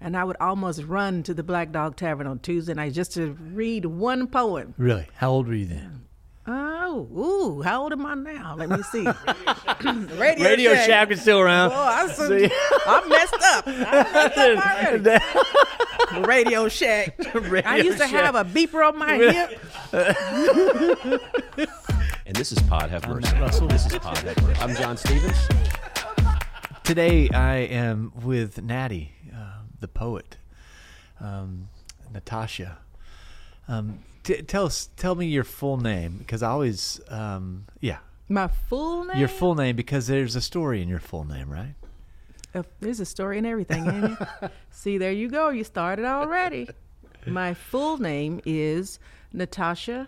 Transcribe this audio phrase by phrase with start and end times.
[0.00, 3.32] and I would almost run to the Black Dog Tavern on Tuesday night just to
[3.32, 4.74] read one poem.
[4.78, 5.06] Really?
[5.14, 6.02] How old were you then?
[6.48, 8.54] Oh, ooh, how old am I now?
[8.56, 9.04] Let me see.
[10.16, 11.70] Radio, Radio Shack is still around.
[11.70, 12.32] Boy, I, some,
[12.86, 13.64] I messed up.
[13.66, 15.06] I messed
[16.12, 16.26] up.
[16.26, 17.16] Radio Shack.
[17.66, 18.10] I used to Shack.
[18.24, 19.60] have a beeper on my hip.
[22.26, 23.32] And this is Pod Have Mercy.
[23.32, 23.66] Matt Russell.
[23.68, 24.60] This is Pod Have Mercy.
[24.60, 25.36] I'm John Stevens.
[26.84, 29.55] Today I am with Natty, uh,
[29.86, 30.36] the poet,
[31.20, 31.68] um,
[32.12, 32.78] Natasha.
[33.68, 38.48] Um, t- tell us, tell me your full name because I always, um, yeah, My
[38.48, 39.18] full name?
[39.18, 41.74] your full name because there's a story in your full name, right?
[42.54, 44.16] Uh, there's a story in everything?
[44.70, 45.50] See, there you go.
[45.50, 46.68] You started already.
[47.26, 48.98] My full name is
[49.32, 50.06] Natasha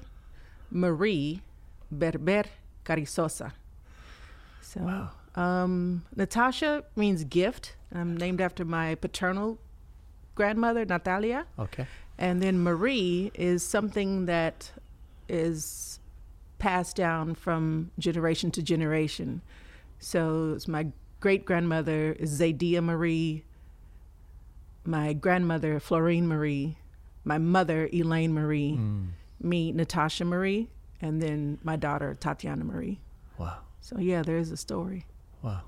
[0.71, 1.43] Marie
[1.91, 2.45] Berber
[2.85, 3.53] Carrizosa.
[4.63, 7.75] So, um, Natasha means gift.
[7.93, 9.59] I'm named after my paternal
[10.39, 11.47] grandmother, Natalia.
[11.59, 11.87] Okay.
[12.17, 14.71] And then Marie is something that
[15.29, 15.99] is
[16.59, 19.43] passed down from generation to generation.
[19.99, 20.87] So it's my
[21.19, 23.43] great grandmother is Zadia Marie,
[24.85, 26.79] my grandmother Florine Marie,
[27.25, 29.07] my mother Elaine Marie, hmm.
[29.41, 30.69] me Natasha Marie,
[31.03, 33.01] and then my daughter Tatiana Marie.
[33.39, 33.59] Wow.
[33.81, 35.05] So yeah, there is a story.
[35.43, 35.63] Wow.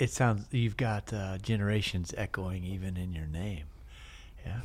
[0.00, 3.64] It sounds you've got uh, generations echoing even in your name.
[4.46, 4.60] Yeah,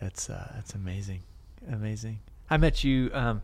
[0.00, 1.20] that's uh, that's amazing,
[1.70, 2.20] amazing.
[2.48, 3.42] I met you um,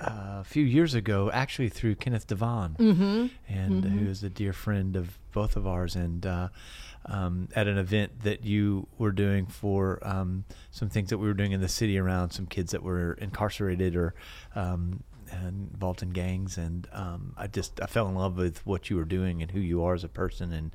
[0.00, 3.26] uh, a few years ago, actually through Kenneth Devon, Mm-hmm.
[3.54, 6.48] and who is a dear friend of both of ours, and uh,
[7.04, 11.34] um, at an event that you were doing for um, some things that we were
[11.34, 14.14] doing in the city around some kids that were incarcerated or
[14.54, 18.96] um, involved in gangs, and um, I just I fell in love with what you
[18.96, 20.72] were doing and who you are as a person, and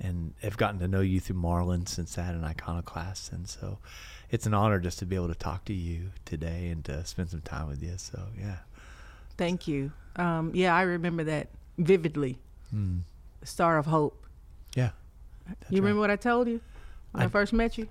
[0.00, 3.78] and have gotten to know you through Marlin since that and Iconoclast, and so
[4.30, 7.30] it's an honor just to be able to talk to you today and to spend
[7.30, 7.94] some time with you.
[7.96, 8.58] So yeah,
[9.36, 9.92] Thank you.
[10.16, 11.48] Um, yeah, I remember that
[11.78, 12.38] vividly.
[12.74, 13.00] mm.
[13.44, 14.26] Star of Hope.
[14.74, 14.90] yeah.
[15.70, 16.60] you remember what I told you
[17.12, 17.88] when I, I- first met you?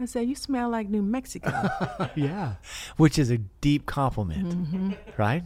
[0.00, 1.50] I said, You smell like New Mexico.
[2.14, 2.54] yeah,
[2.96, 4.92] which is a deep compliment, Mm-hmm.
[5.18, 5.44] right?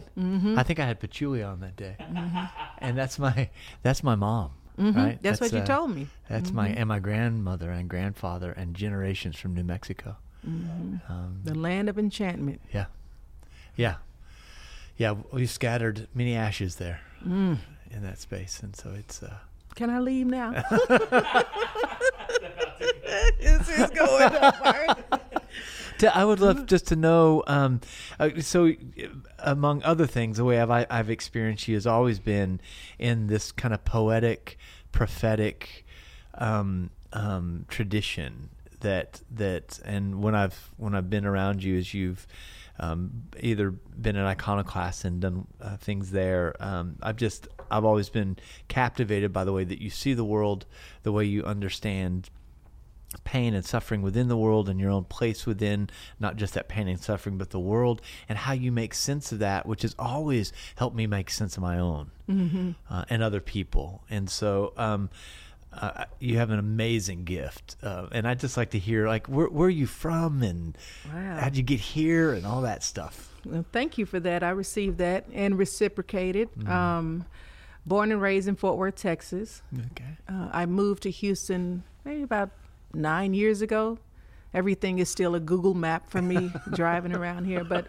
[0.56, 1.96] I think I had patchouli on that day,
[2.78, 3.50] and that's my
[3.82, 4.86] that's my mom, right?
[4.94, 5.22] Mm-hmm.
[5.22, 6.06] That's, what you uh, told me.
[6.28, 10.16] That's my and my grandmother and grandfather and generations from New Mexico.
[10.46, 12.60] Um, The land of enchantment.
[12.72, 12.86] yeah,
[13.76, 13.96] yeah,
[14.96, 15.14] yeah.
[15.32, 17.58] We scattered many ashes there Mm.
[17.90, 19.22] in that space, and so it's.
[19.22, 19.34] Uh,
[19.74, 20.52] Can I leave now?
[22.80, 24.94] it's going
[26.12, 27.42] I would love just to know.
[27.46, 27.80] Um,
[28.18, 29.06] uh, so, uh,
[29.38, 32.60] among other things, the way I've I've experienced you has always been
[32.98, 34.58] in this kind of poetic,
[34.92, 35.86] prophetic
[36.34, 39.80] um, um, tradition that that.
[39.84, 42.26] And when I've when I've been around you, as you've
[42.78, 48.08] um, either been an iconoclast and done uh, things there, um, I've just I've always
[48.08, 48.36] been
[48.68, 50.66] captivated by the way that you see the world,
[51.02, 52.30] the way you understand
[53.22, 55.88] pain and suffering within the world and your own place within
[56.18, 59.38] not just that pain and suffering but the world and how you make sense of
[59.38, 62.10] that which has always helped me make sense of my own
[62.90, 65.10] uh, and other people and so um,
[65.72, 69.48] uh, you have an amazing gift uh, and i'd just like to hear like where,
[69.48, 70.76] where are you from and
[71.12, 71.38] Wow.
[71.40, 74.42] how'd you get here and all that stuff Well, thank you for that.
[74.42, 76.48] I received that and reciprocated.
[76.54, 76.70] Mm-hmm.
[76.72, 77.24] Um,
[77.84, 79.60] born and raised in Fort Worth, Texas.
[79.92, 82.50] okay Uh, I moved to Houston maybe about
[82.94, 83.98] nine years ago.
[84.52, 87.64] Everything is still a Google map for me driving around here.
[87.64, 87.86] But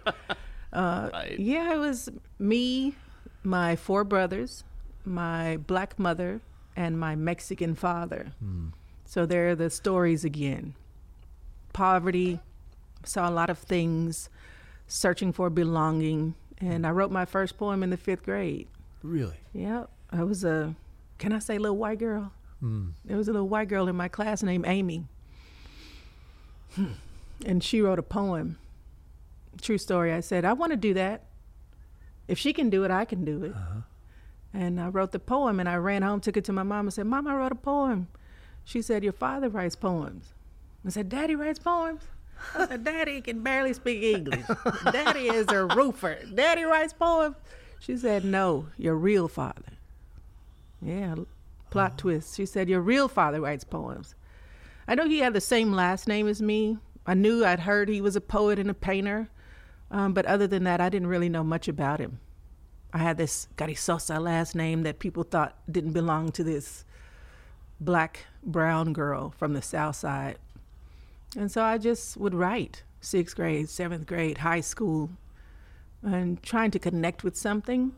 [0.73, 1.39] uh, Right.
[1.39, 2.95] yeah, it was me,
[3.43, 4.63] my four brothers,
[5.05, 6.41] my black mother,
[6.75, 8.31] and my Mexican father.
[9.05, 10.73] So there are the stories again.
[11.73, 12.39] Poverty,
[13.03, 14.29] saw a lot of things,
[14.87, 16.35] searching for belonging.
[16.59, 18.67] And I wrote my first poem in the fifth grade.
[19.03, 19.89] really Yep.
[20.11, 20.75] I was a,
[21.17, 22.31] can I say little white girl?
[22.65, 22.91] Mm.
[23.05, 25.05] There was a little white girl in my class named Amy.
[27.45, 28.57] And she wrote a poem.
[29.61, 30.11] True story.
[30.13, 31.23] I said, I want to do that.
[32.27, 33.53] If she can do it, I can do it.
[34.53, 36.93] And I wrote the poem and I ran home, took it to my mom and
[36.93, 38.07] said, Mom, I wrote a poem.
[38.63, 40.33] She said, Your father writes poems.
[40.85, 42.03] I said, Daddy writes poems?
[42.55, 44.45] I said, Daddy can barely speak English.
[44.91, 46.17] Daddy is a roofer.
[46.33, 47.35] Daddy writes poems.
[47.79, 49.73] She said, No, your real father.
[50.81, 51.15] Yeah,
[51.69, 52.35] plot twist.
[52.35, 54.15] She said, Your real father writes poems.
[54.87, 56.77] I know he had the same last name as me.
[57.05, 59.29] I knew I'd heard he was a poet and a painter.
[59.91, 62.19] Um, but other than that, I didn't really know much about him.
[62.95, 66.85] I had this Carrizosa last name that people thought didn't belong to this
[67.79, 70.37] black brown girl from the South Side,
[71.35, 75.09] and so I just would write sixth grade, seventh grade, high school,
[76.01, 77.93] and trying to connect with something.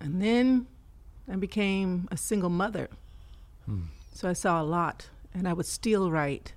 [0.00, 0.66] And then
[1.30, 2.88] I became a single mother.
[3.64, 3.82] Hmm.
[4.12, 6.54] So I saw a lot, and I would still write.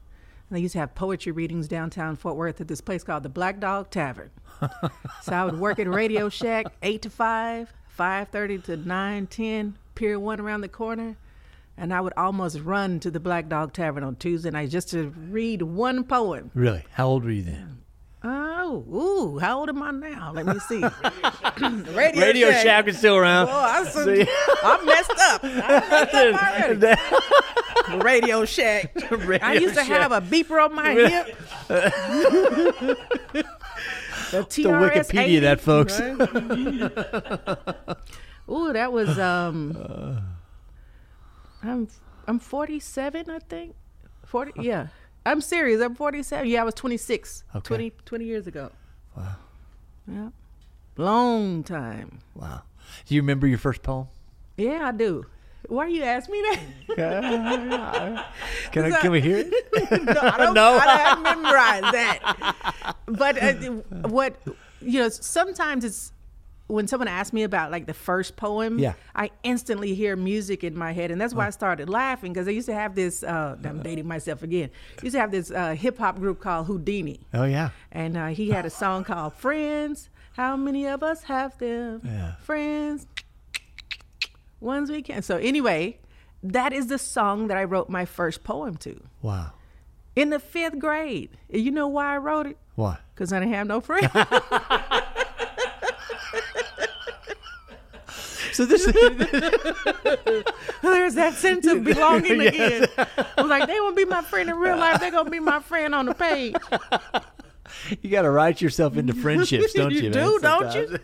[0.49, 3.29] And I used to have poetry readings downtown Fort Worth at this place called the
[3.29, 4.31] Black Dog Tavern.
[5.21, 10.19] so I would work at Radio Shack, 8 to 5, 5.30 to 9, 10, Pier
[10.19, 11.15] 1 around the corner.
[11.77, 15.09] And I would almost run to the Black Dog Tavern on Tuesday night just to
[15.09, 16.51] read one poem.
[16.53, 16.83] Really?
[16.91, 17.77] How old were you then?
[18.21, 20.31] Uh, Oh, ooh, how old am I now?
[20.31, 20.79] Let me see.
[21.59, 23.47] Radio, Radio Shack is still around.
[23.49, 24.27] Oh, I, See?
[24.63, 25.43] I messed up.
[25.43, 25.47] I
[25.89, 28.03] messed up already.
[28.03, 28.95] Radio Shack.
[29.41, 31.35] I used to have a beeper on my hip.
[31.67, 32.95] the
[34.31, 35.99] the Wikipedia 80, that, folks.
[35.99, 37.97] right?
[38.55, 40.21] Ooh, that was um.
[41.63, 41.87] I'm
[42.27, 43.73] I'm 47, I think.
[44.25, 44.51] 40.
[44.61, 44.89] Yeah,
[45.25, 45.81] I'm serious.
[45.81, 46.47] I'm 47.
[46.47, 47.43] Yeah, I was 26.
[47.55, 47.67] Okay.
[47.67, 48.71] 20 20 years ago.
[49.15, 49.35] Wow.
[50.07, 50.29] Yeah,
[50.97, 52.19] long time.
[52.35, 52.63] Wow.
[53.05, 54.07] Do you remember your first poem?
[54.57, 55.25] Yeah, I do.
[55.67, 56.59] Why are you ask me that?
[58.71, 59.53] Can I, can we hear it?
[59.91, 60.79] no, I don't, No.
[60.81, 62.95] I don't memorize that.
[63.05, 63.53] But uh,
[64.07, 64.35] what
[64.81, 66.13] you know, sometimes it's
[66.69, 68.79] when someone asks me about like the first poem.
[68.79, 68.93] Yeah.
[69.15, 72.51] I instantly hear music in my head, and that's why I started laughing because I
[72.51, 73.23] used to have this.
[73.23, 74.69] Uh, I'm dating myself again.
[75.03, 77.71] Used to have this uh, hip hop group called Whodini, Oh yeah.
[77.91, 82.01] and uh, he had a song called "Friends." How many of us have them?
[82.05, 82.35] Yeah.
[82.35, 83.07] Friends.
[84.61, 85.21] Ones we can.
[85.21, 85.97] So anyway,
[86.43, 89.53] that is the song that I wrote my first poem to Wow.
[90.15, 91.31] in the fifth grade.
[91.49, 92.57] You know why I wrote it?
[92.75, 92.99] Why?
[93.13, 94.07] Because I didn't have no friends.
[98.59, 98.83] So this
[100.81, 102.87] There's that sense of belonging again.
[102.97, 104.99] I was like, they won't be my friend in real life.
[104.99, 106.55] They're gonna be my friend on the page.
[108.01, 110.01] you got to write yourself into friendships, don't you?
[110.01, 110.99] You man, do, don't you?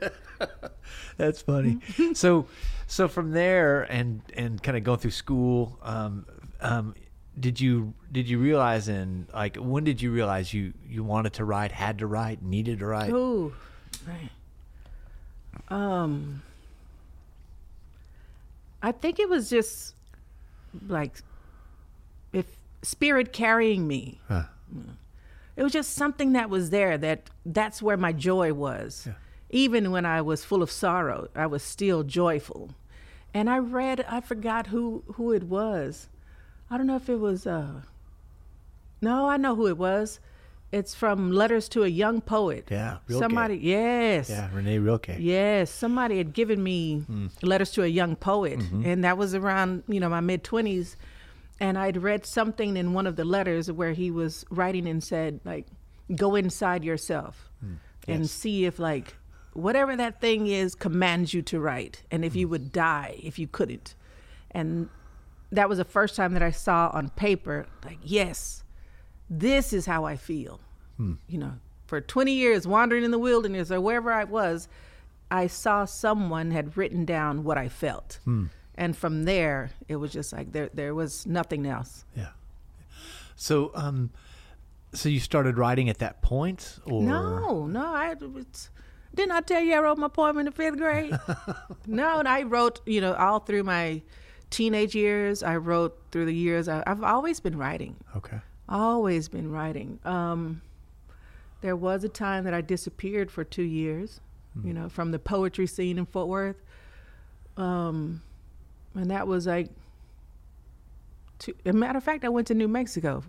[1.17, 1.79] That's funny.
[2.13, 2.47] so,
[2.87, 6.25] so from there and and kind of going through school, um,
[6.59, 6.93] um,
[7.39, 11.45] did you did you realize in like when did you realize you you wanted to
[11.45, 13.11] write, had to write, needed to write?
[13.11, 13.53] Ooh,
[14.05, 14.29] man.
[15.69, 16.41] Um,
[18.85, 19.95] I think it was just
[20.87, 21.15] like
[22.31, 22.45] if
[22.83, 24.19] spirit carrying me.
[24.27, 24.43] Huh.
[25.55, 29.07] It was just something that was there that that's where my joy was.
[29.49, 32.75] Even when I was full of sorrow, I was still joyful.
[33.33, 36.07] And I read, I forgot who who it was.
[36.69, 37.81] I don't know if it was uh
[39.01, 40.19] No, I know who it was.
[40.71, 42.67] It's from Letters to a Young Poet.
[42.69, 43.21] Yeah, Rilke.
[43.21, 44.29] Somebody, yes.
[44.29, 45.15] Yeah, Rainer Rilke.
[45.19, 47.27] Yes, somebody had given me hmm.
[47.41, 48.85] letters to a young poet, mm-hmm.
[48.85, 50.97] and that was around you know my mid twenties,
[51.59, 55.39] and I'd read something in one of the letters where he was writing and said
[55.45, 55.67] like,
[56.13, 57.75] go inside yourself hmm.
[58.07, 58.31] and Yes.
[58.31, 59.15] see if like
[59.53, 62.51] whatever that thing is commands you to write, and if you hmm.
[62.51, 63.95] would die if you couldn't,
[64.51, 64.89] and
[65.51, 68.64] that was the first time that I saw on paper like yes,
[69.29, 70.59] this is how I feel
[71.27, 71.51] you know,
[71.87, 74.67] for 20 years wandering in the wilderness or wherever I was,
[75.29, 78.19] I saw someone had written down what I felt.
[78.75, 82.05] And from there, it was just like there there was nothing else.
[82.15, 82.29] Yeah.
[83.35, 84.09] So, um,
[84.93, 88.69] so you started writing at that point, or No, no, I it's,
[89.13, 91.17] didn't I tell you I wrote my poem in the fifth grade?
[91.87, 94.01] no, and I wrote, you know, all through my
[94.49, 95.43] teenage years.
[95.43, 96.67] I wrote through the years.
[96.67, 97.95] I, I've always been writing.
[98.15, 98.39] Okay.
[98.67, 99.99] Always been writing.
[100.05, 100.61] Um,
[101.61, 104.19] there was a time that I disappeared for two years,
[104.63, 106.61] you know, from the poetry scene in Fort Worth.
[107.57, 108.21] Um,
[108.93, 109.69] and that was like,
[111.39, 113.23] two, a matter of fact, I went to New Mexico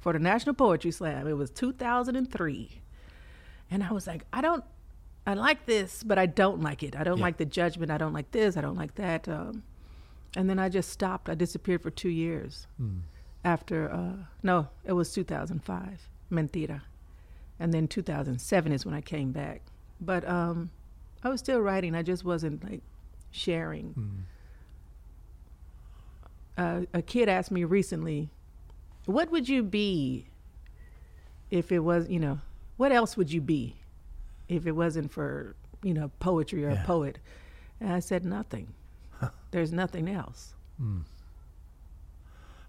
[0.00, 1.26] for the National Poetry Slam.
[1.26, 2.80] It was 2003.
[3.70, 4.64] And I was like, I don't,
[5.26, 6.96] I like this, but I don't like it.
[6.96, 7.22] I don't Yeah.
[7.24, 7.90] like the judgment.
[7.90, 8.56] I don't like this.
[8.56, 9.28] I don't like that.
[9.28, 9.62] Um,
[10.36, 11.28] and then I just stopped.
[11.28, 12.66] I disappeared for two years
[13.44, 16.82] after uh no it was 2005 mentira.
[17.60, 19.62] And then 2007 is when i came back.
[20.00, 20.70] But um
[21.24, 22.82] i was still writing i just wasn't like
[23.30, 24.24] sharing.
[26.56, 28.28] Uh, a kid asked me recently
[29.06, 30.26] what would you be
[31.50, 32.38] if it was you know
[32.76, 33.74] what else would you be
[34.48, 36.82] if it wasn't for you know poetry or Yeah.
[36.82, 37.18] a poet?
[37.80, 38.68] And i said nothing.
[39.50, 40.54] There's nothing else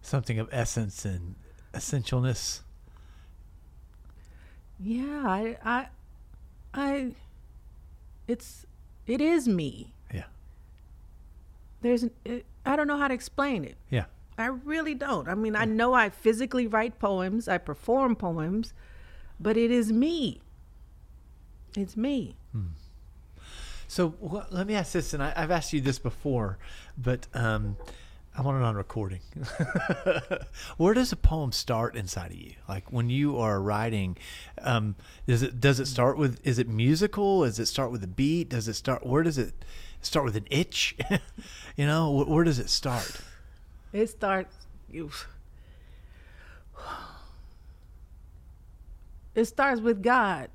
[0.03, 1.33] Something of essence and
[1.73, 2.59] essentialness.
[4.79, 5.87] Yeah, I, I,
[6.73, 7.11] I,
[8.27, 8.65] it's,
[9.07, 9.93] it is me.
[10.13, 10.25] Yeah.
[11.81, 13.77] there's it, I don't know how to explain it.
[13.89, 14.05] Yeah.
[14.37, 15.27] I really don't.
[15.27, 18.73] I mean, I know I physically write poems, I perform poems,
[19.39, 20.41] but it is me.
[21.77, 22.35] It's me.
[23.87, 26.57] So wh- let me ask this, and I, I've asked you this before,
[26.97, 27.77] but um,
[28.35, 29.19] I want it on recording.
[30.77, 32.53] Where does a poem start inside of you?
[32.67, 34.17] Like when you are writing,
[34.59, 34.95] um,
[35.27, 36.39] does it does it start with?
[36.43, 37.43] Is it musical?
[37.43, 38.49] Does it start with a beat?
[38.49, 39.05] Does it start?
[39.05, 39.53] Where does it
[40.01, 40.95] start with an itch?
[41.77, 43.21] you know, wh- where does it start?
[43.91, 44.55] It starts
[49.35, 50.49] It starts with God.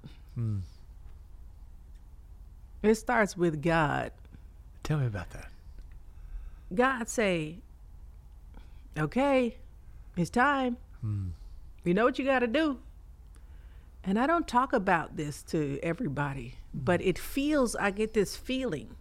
[2.82, 4.12] It starts with God.
[4.82, 5.50] Tell me about that.
[6.74, 7.58] God say,
[8.98, 9.56] "Okay,
[10.16, 10.76] it's time.
[11.00, 11.28] Hmm.
[11.84, 12.78] You know what you got to do."
[14.04, 16.80] And I don't talk about this to everybody, hmm.
[16.84, 18.96] but it feels I get this feeling.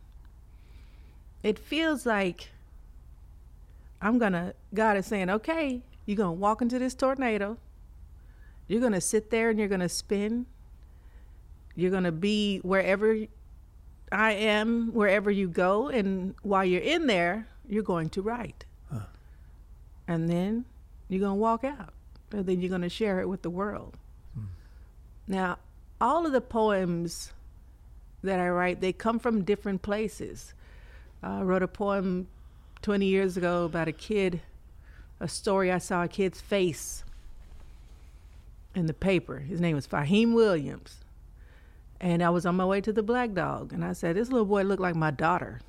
[1.44, 2.50] It feels like
[4.01, 7.58] I'm going to God is saying, "Okay, you're going to walk into this tornado.
[8.68, 10.46] You're going to sit there and you're going to spin.
[11.75, 13.27] You're going to be wherever
[14.12, 18.66] I am wherever you go, and while you're in there, you're going to write.
[20.08, 20.66] And then
[21.10, 21.94] you're going to walk out,
[22.32, 23.98] and then you're going to share it with the world.
[24.34, 24.46] Hmm.
[25.28, 25.58] Now,
[26.00, 27.34] all of the poems
[28.24, 30.54] that I write, they come from different places.
[31.22, 32.28] I wrote a poem
[32.82, 34.42] 20 years ago about a kid,
[35.20, 37.04] a story I saw a kid's face
[38.76, 39.40] in the paper.
[39.40, 40.98] His name was Fahim Williams.
[42.00, 44.46] And I was on my way to the Black Dog, and I said, This little
[44.46, 45.62] boy looked like my daughter.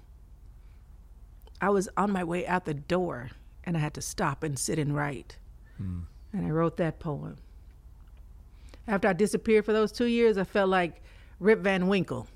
[1.60, 3.30] I was on my way out the door,
[3.68, 5.36] and I had to stop and sit and write.
[5.76, 6.00] Hmm.
[6.32, 7.36] And I wrote that poem.
[8.86, 11.02] After I disappeared for those two years, I felt like
[11.38, 12.28] Rip Van Winkle,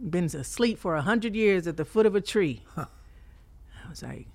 [0.00, 2.64] been asleep for a hundred years at the foot of a tree.
[2.76, 2.86] I
[3.88, 4.26] was like,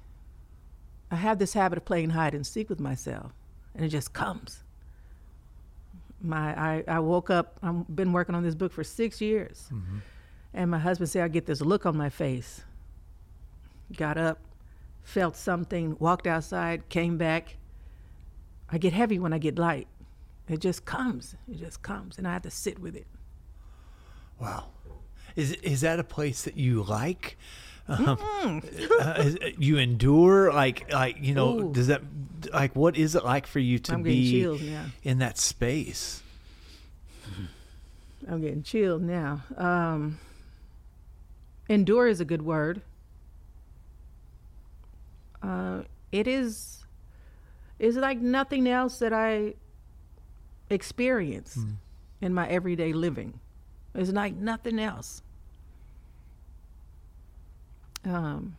[1.12, 3.33] I have this habit of playing hide and seek with myself,
[3.75, 4.63] and it just comes.
[6.21, 9.67] My I, I woke up i've been working on this book for six years.
[9.74, 9.97] Mm-hmm.
[10.53, 12.63] And my husband said i get this look on my face.
[13.97, 14.39] Got up
[15.05, 17.55] felt something walked outside came back
[18.69, 19.88] i get heavy when i get light
[20.50, 23.07] it just comes it just comes and i have to sit with it
[24.39, 24.65] Wow.
[25.35, 27.38] Is is that a place that you like?
[27.88, 28.17] Um,
[29.00, 31.71] uh, is, you endure like like you know Ooh.
[31.71, 32.01] does that
[32.51, 34.43] like what is it like for you to I'm be
[35.03, 36.24] in that space?
[38.27, 40.17] i'm getting chilled now um,
[41.69, 42.81] endure is a good word
[45.45, 46.85] uh, it is
[47.77, 49.53] is like nothing else that i
[50.69, 51.57] experience
[52.21, 53.39] in my everyday living.
[53.93, 55.21] It's like nothing else.
[58.03, 58.57] Um,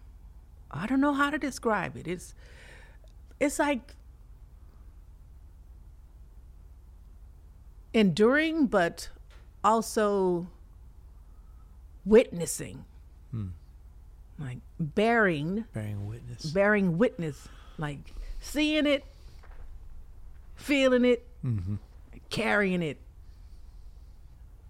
[0.71, 2.07] i don't know how to describe it.
[2.07, 2.35] It's
[3.39, 3.95] it's like
[7.95, 9.09] enduring but
[9.63, 10.49] also
[12.05, 12.85] witnessing
[14.39, 16.47] like bearing Bearing witness.
[16.47, 17.99] bearing witness like
[18.41, 19.05] seeing it
[20.57, 21.27] feeling it
[22.31, 22.99] carrying it.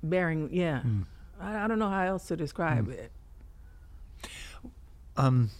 [0.02, 0.82] Bearing yeah.
[1.40, 3.10] I, I don't know how else to describe it.
[5.16, 5.50] Um,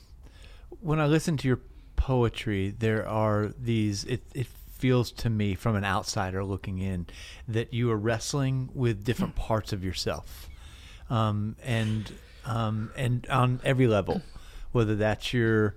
[0.81, 1.61] when I listen to your
[1.97, 4.05] poetry, there are these.
[4.05, 7.07] It it feels to me, from an outsider looking in,
[7.49, 10.49] that you are wrestling with different parts of yourself,
[11.09, 12.13] um, and
[12.47, 14.23] um, and on every level,
[14.73, 15.75] whether that's your,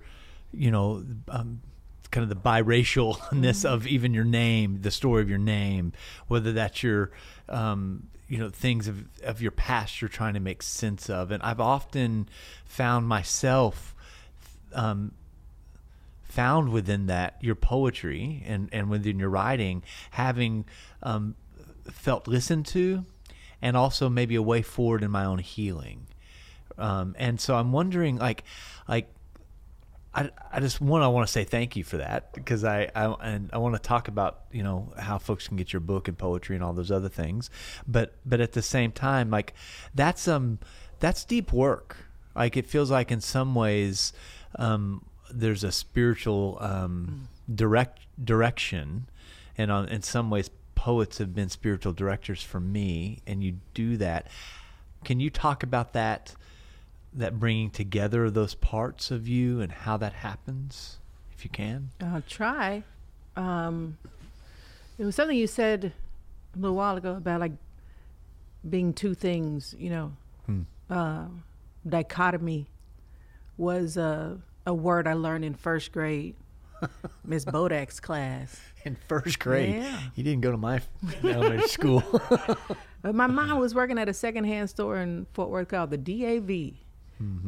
[0.52, 1.04] you know.
[1.28, 1.62] Um,
[2.10, 5.92] kind of the biracialness of even your name, the story of your name,
[6.26, 7.12] whether that's your,
[7.48, 11.30] um, you know, things of, of your past you're trying to make sense of.
[11.30, 12.28] And I've often
[12.64, 13.94] found myself
[14.72, 15.12] um,
[16.24, 20.64] found within that your poetry and, and within your writing having
[21.02, 21.34] um,
[21.90, 23.04] felt listened to
[23.60, 26.06] and also maybe a way forward in my own healing.
[26.80, 28.44] Um, and so I'm wondering, like,
[28.88, 29.12] like
[30.12, 33.14] I, I just one I want to say thank you for that because I, I
[33.22, 36.18] and I want to talk about you know how folks can get your book and
[36.18, 37.48] poetry and all those other things,
[37.86, 39.54] but but at the same time like
[39.94, 40.58] that's um
[40.98, 41.96] that's deep work.
[42.34, 44.12] Like it feels like in some ways
[44.56, 49.08] um, there's a spiritual um, direct direction,
[49.56, 53.96] and on in some ways poets have been spiritual directors for me, and you do
[53.98, 54.26] that.
[55.04, 56.34] Can you talk about that?
[57.14, 60.98] That bringing together those parts of you and how that happens,
[61.32, 61.90] if you can?
[62.00, 62.84] I'll try.
[63.36, 63.98] Um,
[64.98, 65.92] it was something you said
[66.54, 67.52] a little while ago about like
[68.68, 70.12] being two things, you know.
[70.46, 70.62] Hmm.
[70.88, 71.26] Uh,
[71.88, 72.66] dichotomy
[73.56, 74.36] was uh,
[74.66, 76.34] a word I learned in first grade,
[77.24, 78.60] Miss Bodak's class.
[78.84, 80.00] In first grade, Yeah.
[80.14, 80.80] you didn't go to my
[81.22, 82.02] elementary school.
[83.02, 86.74] But my mom was working at a secondhand store in Fort Worth called the DAV,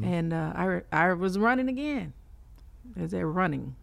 [0.05, 2.13] and uh, I I was running again,
[2.97, 3.75] as they're running.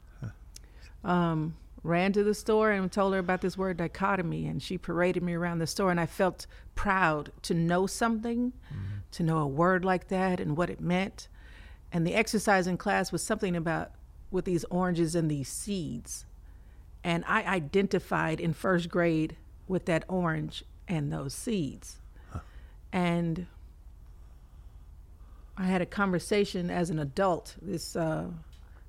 [1.04, 5.24] Um, ran to the store and told her about this word dichotomy, and she paraded
[5.24, 8.52] me around the store, and I felt proud to know something,
[9.12, 11.28] to know a word like that and what it meant.
[11.92, 13.92] And the exercise in class was something about
[14.30, 16.26] with these oranges and these seeds.
[17.04, 21.98] And I identified in first grade with that orange and those seeds.
[22.92, 23.48] And
[25.60, 27.56] I had a conversation as an adult.
[27.62, 28.28] This, uh,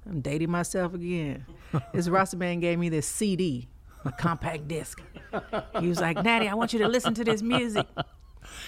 [0.08, 1.44] I'm dating myself again.
[1.92, 3.68] this Rasta man gave me this CD,
[4.04, 5.02] a compact disc.
[5.80, 7.86] He was like, Natty, I want you to listen to this music.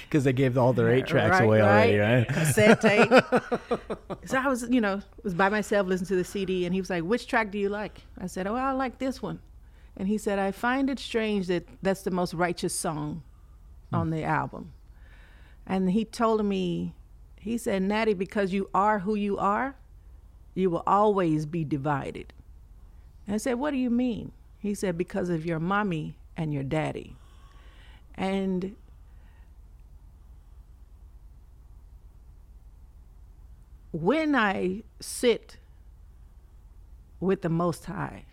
[0.04, 2.18] Because they gave all their eight tracks Right, away already, right.
[2.18, 2.28] right?
[2.28, 3.10] Cassette tape.
[4.26, 6.90] so I was, you know, was by myself listening to the CD, and he was
[6.90, 9.40] like, "Which track do you like?" I said, "Oh, I like this one."
[9.96, 13.22] And he said, "I find it strange that that's the most righteous song
[13.92, 14.72] on the album."
[15.66, 16.94] And he told me,
[17.42, 19.74] he said, "Natty, because you are who you are,
[20.54, 22.32] you will always be divided."
[23.26, 24.30] And I said, "What do you mean?"
[24.60, 27.16] He said, "Because of your mommy and your daddy."
[28.14, 28.76] And
[33.90, 35.58] when I sit
[37.18, 38.24] with the Most High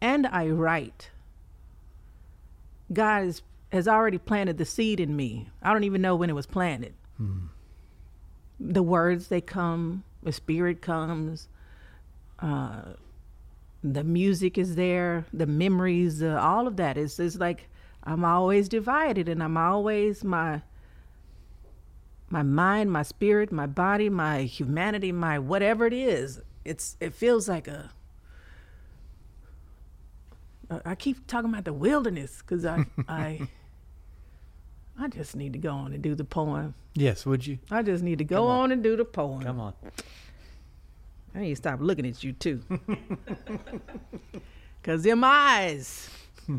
[0.00, 1.10] and I write,
[2.92, 5.48] God is, has already planted the seed in me.
[5.62, 6.94] I don't even know when it was planted.
[8.60, 11.48] The words, they come, the spirit comes,
[12.40, 12.94] uh,
[13.84, 16.96] the music is there, the memories, uh, all of that.
[16.96, 17.68] It's, it's like
[18.04, 20.62] I'm always divided and I'm always my
[22.30, 26.40] my mind, my spirit, my body, my humanity, my whatever it is.
[26.64, 27.90] It's it feels like a.
[30.70, 33.48] I- I keep talking about the wilderness because I I.
[35.00, 36.74] I just need to go on and do the poem.
[36.94, 37.58] Yes, would you?
[37.70, 38.64] I just need to go on.
[38.64, 38.72] on.
[38.72, 39.42] and do the poem.
[39.42, 39.72] Come on.
[41.34, 42.62] I need to stop looking at you too.
[44.82, 46.10] Cause them eyes.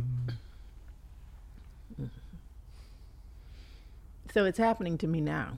[4.34, 5.58] so it's happening to me now.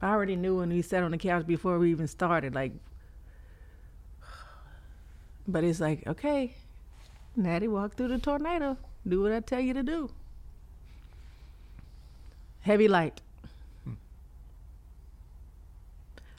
[0.00, 2.70] I already knew when we sat on the couch before we even started, like
[5.48, 6.54] but it's like, okay,
[7.34, 8.76] Natty, walk through the tornado.
[9.08, 10.10] Do what I tell you to do.
[12.60, 13.20] Heavy light.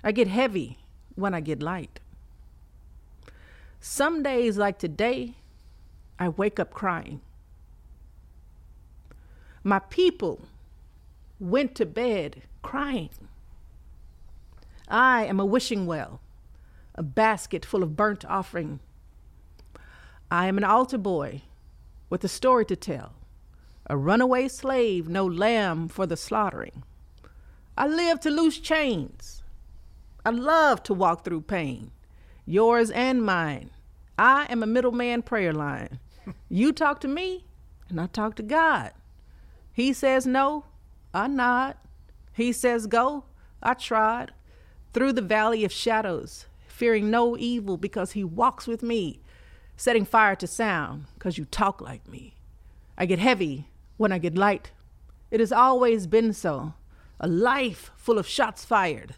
[0.03, 0.79] I get heavy
[1.15, 1.99] when I get light.
[3.79, 5.35] Some days, like today,
[6.19, 7.21] I wake up crying.
[9.63, 10.41] My people
[11.39, 13.09] went to bed crying.
[14.87, 16.19] I am a wishing well,
[16.95, 18.79] a basket full of burnt offering.
[20.29, 21.41] I am an altar boy
[22.09, 23.13] with a story to tell,
[23.91, 26.83] a runaway slave, no lamb for the slaughtering.
[27.77, 29.43] I live to loose chains.
[30.25, 31.91] I love to walk through pain,
[32.45, 33.69] yours and mine.
[34.17, 35.99] I am a middleman prayer line.
[36.47, 37.43] You talk to me,
[37.89, 38.93] and I talk to God.
[39.73, 40.63] He says no,
[41.13, 41.75] I nod.
[42.31, 43.25] He says go,
[43.61, 44.31] I trod.
[44.93, 49.19] Through the valley of shadows, fearing no evil because he walks with me,
[49.75, 52.35] setting fire to sound because you talk like me.
[52.97, 53.67] I get heavy
[54.01, 54.71] when I get light.
[55.29, 56.73] It has always been so.
[57.19, 59.13] A life full of shots fired,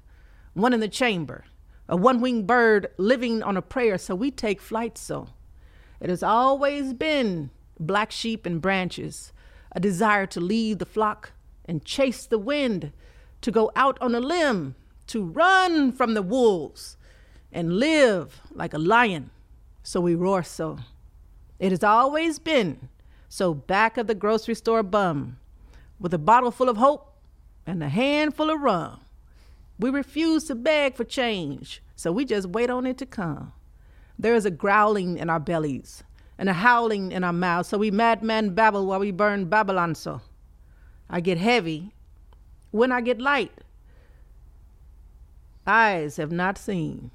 [0.53, 1.45] one in the chamber,
[1.87, 5.29] a one winged bird living on a prayer, so we take flight so.
[6.01, 9.31] It has always been black sheep and branches,
[9.71, 11.31] a desire to leave the flock
[11.63, 12.91] and chase the wind,
[13.39, 14.75] to go out on a limb,
[15.07, 16.97] to run from the wolves
[17.53, 19.29] and live like a lion.
[19.81, 20.79] So we roar so.
[21.57, 22.89] It has always been
[23.33, 25.37] so back of the grocery store bum,
[25.99, 27.15] with a bottle full of hope
[27.65, 28.99] and a handful of rum.
[29.79, 33.51] We refuse to beg for change, so we just wait on it to come.
[34.19, 36.03] There is a growling in our bellies
[36.37, 40.21] and a howling in our mouths, so we madman babble while we burn Babylon so.
[41.09, 41.91] I get heavy
[42.69, 43.63] when I get light.
[45.65, 47.09] Eyes have not seen,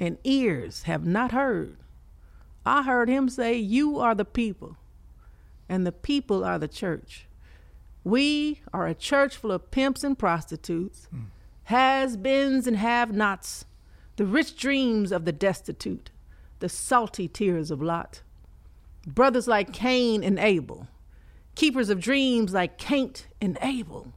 [0.00, 1.76] and ears have not heard.
[2.64, 4.76] I heard him say, You are the people,
[5.68, 7.26] and the people are the church.
[8.04, 11.24] We are a church full of pimps and prostitutes, hmm.
[11.64, 13.64] has beens and have nots,
[14.16, 16.10] the rich dreams of the destitute,
[16.60, 18.22] the salty tears of Lot.
[19.06, 20.88] Brothers like Cain and Abel,
[21.54, 24.12] keepers of dreams like Cain and Abel,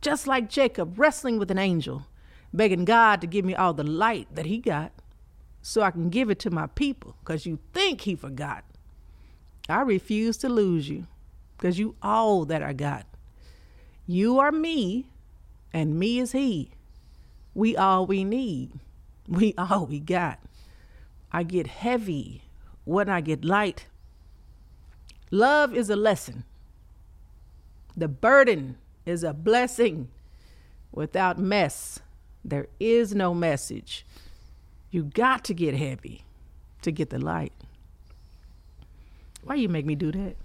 [0.00, 2.06] just like Jacob wrestling with an angel,
[2.52, 4.92] begging God to give me all the light that He got
[5.62, 8.64] so I can give it to my people because you think He forgot.
[9.68, 11.06] I refuse to lose you
[11.56, 13.06] because you all that I got.
[14.06, 15.06] You are me,
[15.72, 16.70] and me is He.
[17.54, 18.72] We all we need.
[19.26, 20.38] We all we got.
[21.32, 22.42] I get heavy
[22.84, 23.86] when I get light.
[25.30, 26.44] Love is a lesson.
[27.96, 30.08] The burden is a blessing.
[30.92, 31.98] Without mess,
[32.44, 34.06] there is no message.
[34.90, 36.24] You got to get heavy
[36.82, 37.52] to get the light.
[39.44, 40.36] Why you make me do that?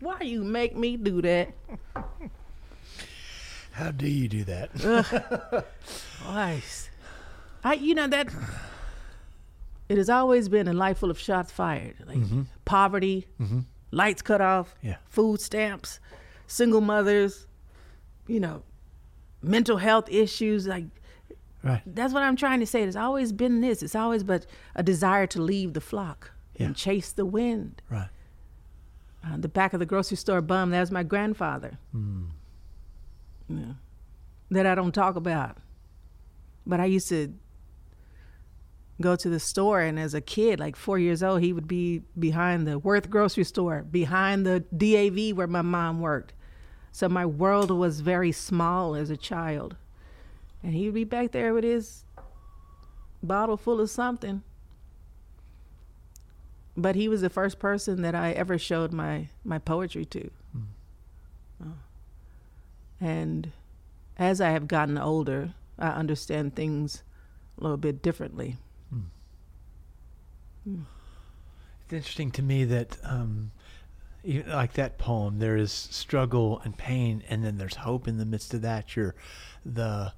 [0.00, 1.52] Why you make me do that?
[3.72, 4.70] How do you do that?
[6.24, 6.62] Why?
[7.62, 8.28] I you know that
[9.88, 11.96] it has always been a life full of shots fired.
[12.06, 12.42] Like mm-hmm.
[12.64, 13.60] poverty, mm-hmm.
[13.90, 14.96] lights cut off, Yeah.
[15.08, 16.00] food stamps,
[16.46, 17.46] single mothers,
[18.26, 18.62] you know,
[19.42, 20.66] mental health issues.
[20.66, 20.86] Like
[21.62, 21.82] Right.
[21.86, 22.82] that's what I'm trying to say.
[22.82, 23.82] It's always been this.
[23.82, 26.66] It's always but a desire to leave the flock Yeah.
[26.66, 27.82] and chase the wind.
[27.90, 28.08] Right.
[29.24, 30.70] Uh, the back of the grocery store bum.
[30.70, 31.78] That was my grandfather.
[33.48, 33.72] Yeah.
[34.50, 35.58] That I don't talk about.
[36.66, 37.34] But I used to
[39.00, 42.02] go to the store, and as a kid, like four years old, he would be
[42.18, 46.32] behind the Worth grocery store, behind the DAV where my mom worked.
[46.92, 49.76] So my world was very small as a child.
[50.62, 52.04] And he would be back there with his
[53.22, 54.42] bottle full of something.
[56.76, 60.30] But he was the first person that I ever showed my, my poetry to.
[61.62, 61.74] Oh.
[63.00, 63.52] And
[64.18, 67.02] as I have gotten older, I understand things
[67.58, 68.56] a little bit differently.
[68.90, 69.00] Hmm.
[70.64, 70.82] Hmm.
[71.84, 73.52] It's interesting to me that, um,
[74.24, 78.54] like that poem, there is struggle and pain, and then there's hope in the midst
[78.54, 78.96] of that.
[78.96, 79.14] You're
[79.64, 80.12] the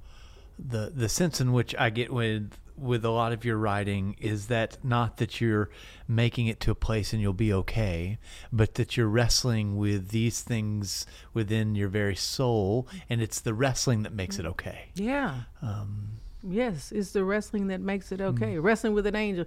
[0.58, 4.48] the the sense in which I get with with a lot of your writing is
[4.48, 5.70] that not that you're
[6.06, 8.18] making it to a place and you'll be okay,
[8.52, 14.02] but that you're wrestling with these things within your very soul, and it's the wrestling
[14.02, 14.90] that makes it okay.
[14.94, 15.42] Yeah.
[15.62, 18.58] Um, Yes, it's the wrestling that makes it okay.
[18.58, 19.46] Wrestling with an angel,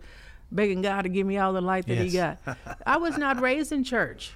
[0.51, 2.39] begging God to give me all the light that He got.
[2.85, 4.33] I was not raised in church.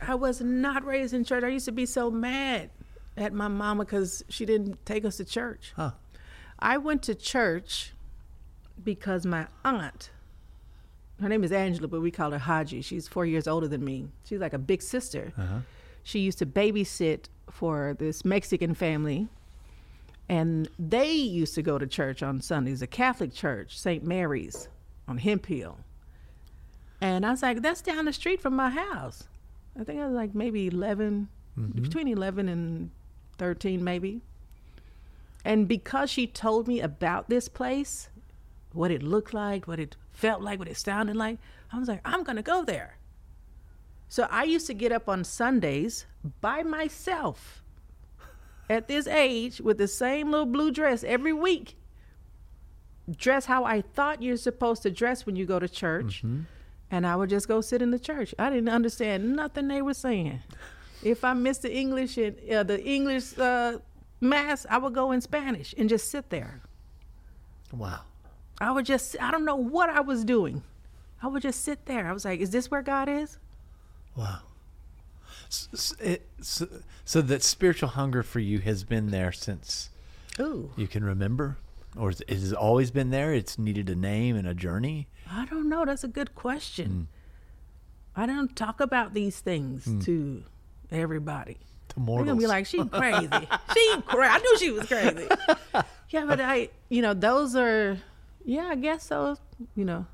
[0.00, 1.44] I was not raised in church.
[1.44, 2.70] I used to be so mad
[3.16, 5.72] at my mama because she didn't take us to church.
[5.76, 5.92] Huh.
[6.58, 7.92] I went to church
[8.82, 10.10] because my aunt,
[11.20, 12.82] her name is Angela, but we call her Haji.
[12.82, 14.08] She's four years older than me.
[14.24, 15.32] She's like a big sister.
[15.36, 15.60] uh-huh.
[16.04, 19.28] She used to babysit for this Mexican family,
[20.28, 24.02] and they used to go to church on Sundays, a Catholic church, St.
[24.04, 24.68] Mary's
[25.06, 25.78] on Hemphill.
[27.00, 29.24] And I was like, that's down the street from my house.
[29.78, 31.28] I think I was like maybe 11,
[31.74, 32.90] between 11 and
[33.36, 34.22] 13, maybe.
[35.44, 38.08] And because she told me about this place,
[38.72, 41.38] what it looked like, what it felt like, what it sounded like,
[41.72, 42.96] I was like, I'm going to go there.
[44.08, 46.06] So I used to get up on Sundays
[46.40, 47.62] by myself
[48.70, 51.76] at this age with the same little blue dress every week.
[53.10, 56.22] Dress how I thought you're supposed to dress when you go to church.
[56.90, 58.34] And I would just go sit in the church.
[58.38, 60.40] I didn't understand nothing they were saying.
[61.00, 63.78] If I missed the English and uh, the English uh,
[64.20, 66.60] mass, I would go in Spanish and just sit there.
[67.72, 68.00] Wow.
[68.60, 70.62] I would just, I don't know what I was doing.
[71.22, 72.06] I would just sit there.
[72.08, 73.38] I was like, is this where God is?
[74.16, 74.40] Wow.
[75.48, 76.68] S- s- it- So,
[77.04, 79.90] so that spiritual hunger for you has been there since
[80.40, 80.70] Ooh.
[80.76, 81.56] you can remember,
[81.96, 83.32] or is- has it always been there?
[83.32, 85.08] It's needed a name and a journey.
[85.30, 85.84] I don't know.
[85.84, 87.08] That's a good question.
[88.14, 88.22] Hmm.
[88.22, 90.00] I don't talk about these things hmm.
[90.00, 90.44] to
[90.90, 91.58] everybody.
[91.90, 93.28] To They're gonna be like, she crazy.
[93.74, 94.30] she crazy.
[94.30, 95.28] I knew she was crazy.
[96.10, 97.98] yeah, but I, you know, those are,
[98.44, 99.36] yeah, I guess so.
[99.74, 100.06] You know,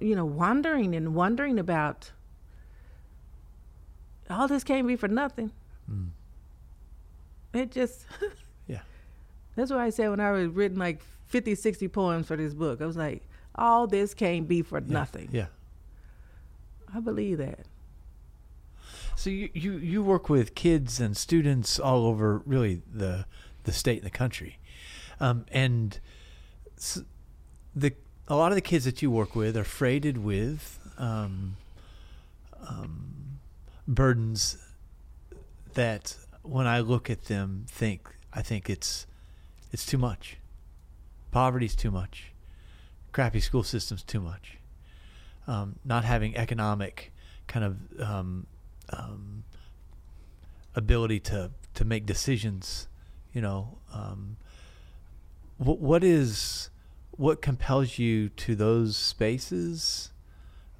[0.00, 2.12] you know, wondering and wondering about
[4.30, 5.52] all this can't be for nothing.
[7.52, 8.06] It just.
[8.66, 8.80] yeah.
[9.56, 12.80] That's why I said when I was written like 50, 60 poems for this book,
[12.80, 15.28] I was like, all this can't be for yeah, nothing.
[15.32, 15.46] Yeah.
[16.94, 17.66] I believe that.
[19.16, 23.26] So you, you you work with kids and students all over really the
[23.64, 24.58] the state and the country,
[25.18, 25.98] um, and
[27.74, 27.92] the
[28.26, 31.56] a lot of the kids that you work with are freighted with um,
[32.66, 33.38] um,
[33.86, 34.58] burdens
[35.74, 39.06] that when I look at them think I think it's
[39.72, 40.36] it's too much.
[41.30, 42.32] Poverty's too much.
[43.12, 44.58] Crappy school system's too much.
[45.46, 47.12] Um, not having economic
[47.46, 48.46] kind of um,
[48.90, 49.44] um,
[50.74, 52.88] ability to to make decisions
[53.32, 54.36] you know, um,
[55.58, 56.70] what what is
[57.10, 60.12] what compels you to those spaces?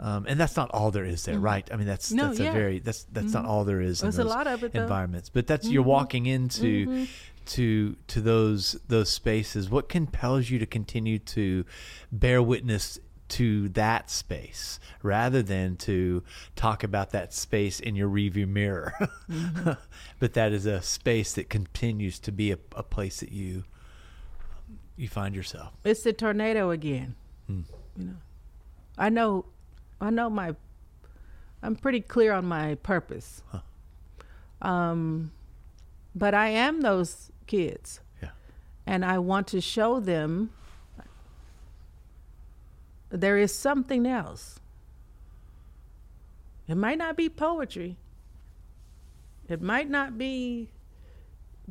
[0.00, 1.68] Um, and that's not all there is there, right?
[1.72, 2.16] I mean, that's Mm-hmm.
[2.16, 2.50] No, that's yeah.
[2.50, 4.00] a very that's that's not all there is.
[4.00, 4.82] There's in a lot of it, though.
[4.82, 7.06] environments, but that's you're walking into
[7.46, 9.68] to to those those spaces.
[9.68, 11.64] What compels you to continue to
[12.12, 16.22] bear witness to that space rather than to
[16.56, 18.94] talk about that space in your review mirror?
[20.20, 23.64] but that is a space that continues to be a, a place that you
[24.98, 25.72] you find yourself.
[25.84, 27.14] It's the tornado again.
[27.46, 27.60] Hmm.
[27.96, 28.16] You know,
[28.98, 29.46] I know,
[30.00, 30.54] I know my.
[31.62, 33.42] I'm pretty clear on my purpose.
[34.60, 35.32] Um,
[36.14, 38.30] but I am those kids, Yeah.
[38.86, 40.50] and I want to show them
[43.10, 44.58] there is something else.
[46.66, 47.96] It might not be poetry.
[49.48, 50.68] It might not be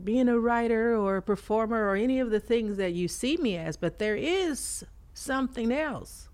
[0.03, 3.57] being a writer or a performer or any of the things that you see me
[3.57, 6.29] as, but there is something else.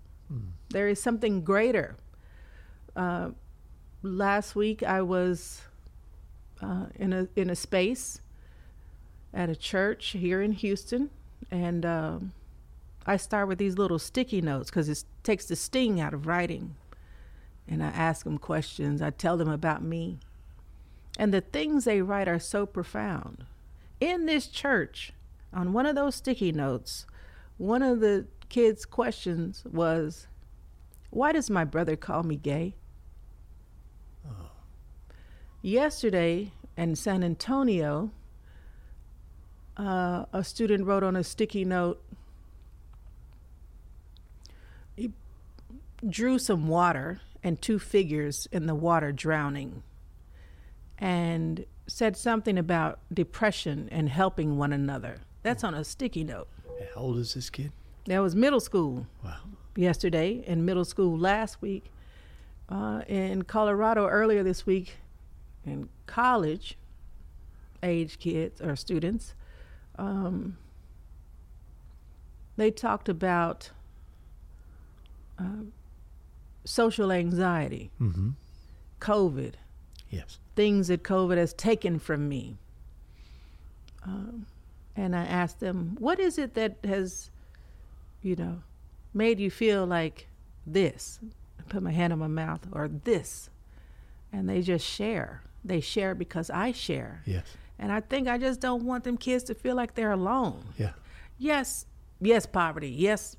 [0.70, 1.96] There is something greater.
[2.96, 3.30] Uh,
[4.02, 5.62] last week I was
[6.60, 8.20] uh, in a in a space
[9.32, 11.10] at a church here in Houston,
[11.50, 12.32] and um,
[13.06, 16.76] I start with these little sticky notes because it takes the sting out of writing.
[17.66, 19.00] And I ask them questions.
[19.00, 20.18] I tell them about me.
[21.18, 23.44] And the things they write are so profound.
[24.00, 25.12] In this church,
[25.52, 27.06] on one of those sticky notes,
[27.56, 30.26] one of the kids' questions was,
[31.10, 32.74] Why does my brother call me gay?
[35.62, 38.10] Yesterday in San Antonio,
[39.78, 42.02] uh, a student wrote on a sticky note,
[44.94, 45.10] he
[46.06, 49.82] drew some water and two figures in the water drowning
[50.98, 55.18] and said something about depression and helping one another.
[55.42, 56.48] That's on a sticky note.
[56.94, 57.72] How old is this kid?
[58.06, 59.36] That was middle school Wow.
[59.76, 61.90] yesterday and middle school last week.
[62.68, 64.96] Uh, in Colorado earlier this week,
[65.66, 66.78] in college
[67.82, 69.34] age kids or students,
[69.98, 70.56] um,
[72.56, 73.70] they talked about
[75.38, 75.64] uh,
[76.64, 78.30] social anxiety, Mm-hmm.
[79.00, 79.54] COVID,
[80.08, 80.38] Yes.
[80.54, 82.56] Things that COVID has taken from me.
[84.04, 84.46] Um,
[84.96, 87.30] and I asked them, what is it that has,
[88.22, 88.62] you know,
[89.12, 90.28] made you feel like
[90.66, 91.18] this?
[91.58, 93.50] I put my hand on my mouth, or this.
[94.32, 95.42] And they just share.
[95.64, 97.22] They share because I share.
[97.24, 97.44] Yes.
[97.78, 100.64] And I think I just don't want them kids to feel like they're alone.
[100.78, 100.92] Yeah.
[101.38, 101.86] Yes,
[102.20, 102.90] yes, poverty.
[102.90, 103.36] Yes,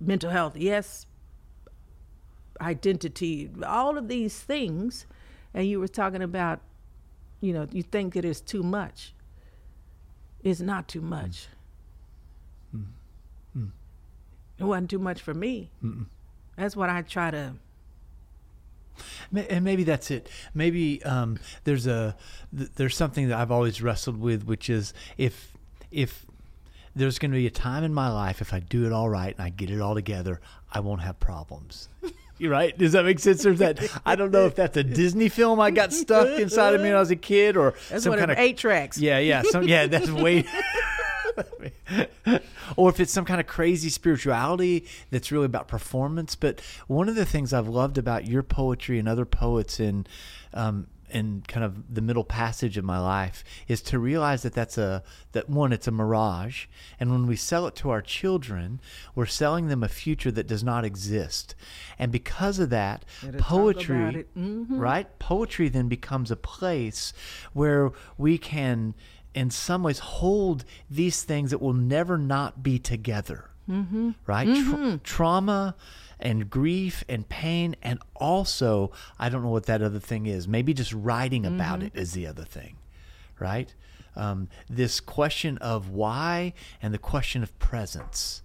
[0.00, 0.56] mental health.
[0.56, 1.06] Yes,
[2.60, 3.50] identity.
[3.66, 5.06] All of these things.
[5.54, 6.60] And you were talking about,
[7.40, 9.14] you know, you think it is too much.
[10.42, 11.48] It's not too much.
[14.58, 15.70] It wasn't too much for me.
[16.56, 17.54] That's what I try to.
[19.34, 20.28] And maybe that's it.
[20.54, 22.16] Maybe um, there's a
[22.56, 25.52] th- there's something that I've always wrestled with, which is if
[25.90, 26.24] if
[26.94, 29.34] there's going to be a time in my life if I do it all right
[29.34, 30.40] and I get it all together,
[30.70, 31.88] I won't have problems.
[32.48, 32.76] Right?
[32.76, 33.42] Does that make sense?
[33.42, 33.80] There's that.
[34.04, 36.96] I don't know if that's a Disney film I got stuck inside of me when
[36.96, 38.98] I was a kid, or That's some kind of of eight tracks.
[38.98, 39.86] yeah, yeah, some yeah.
[39.86, 40.44] That's way.
[42.76, 46.34] or if it's some kind of crazy spirituality that's really about performance.
[46.34, 50.06] But one of the things I've loved about your poetry and other poets in,
[50.52, 54.78] um, in kind of the middle passage of my life is to realize that that's
[54.78, 56.66] a that one it's a mirage,
[56.98, 58.80] and when we sell it to our children,
[59.14, 61.54] we're selling them a future that does not exist,
[61.98, 63.04] and because of that,
[63.38, 64.24] poetry.
[64.36, 64.66] Mhm.
[64.70, 65.18] right?
[65.18, 67.12] Poetry then becomes a place
[67.52, 68.94] where we can,
[69.34, 73.50] in some ways, hold these things that will never not be together.
[73.68, 74.10] Mm-hmm.
[74.26, 74.46] Right?
[74.64, 75.74] Tra- trauma
[76.24, 80.48] and grief and pain, and also, I don't know what that other thing is.
[80.48, 82.76] Maybe just writing about it is the other thing,
[83.38, 83.72] right?
[84.16, 88.42] Um, this question of why and the question of presence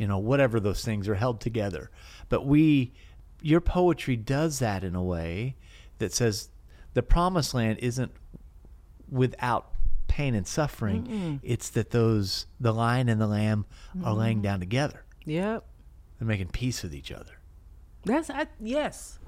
[0.00, 1.90] you know, whatever those things are held together.
[2.30, 2.94] But we,
[3.42, 5.56] your poetry does that in a way
[5.98, 6.48] that says
[6.94, 8.10] the promised land isn't
[9.10, 9.72] without
[10.08, 11.38] pain and suffering.
[11.42, 13.66] It's that those, the lion and the lamb
[14.02, 15.04] are laying down together.
[15.26, 15.66] Yep.
[16.20, 17.32] They're making peace with each other.
[18.04, 19.18] That's I, yes,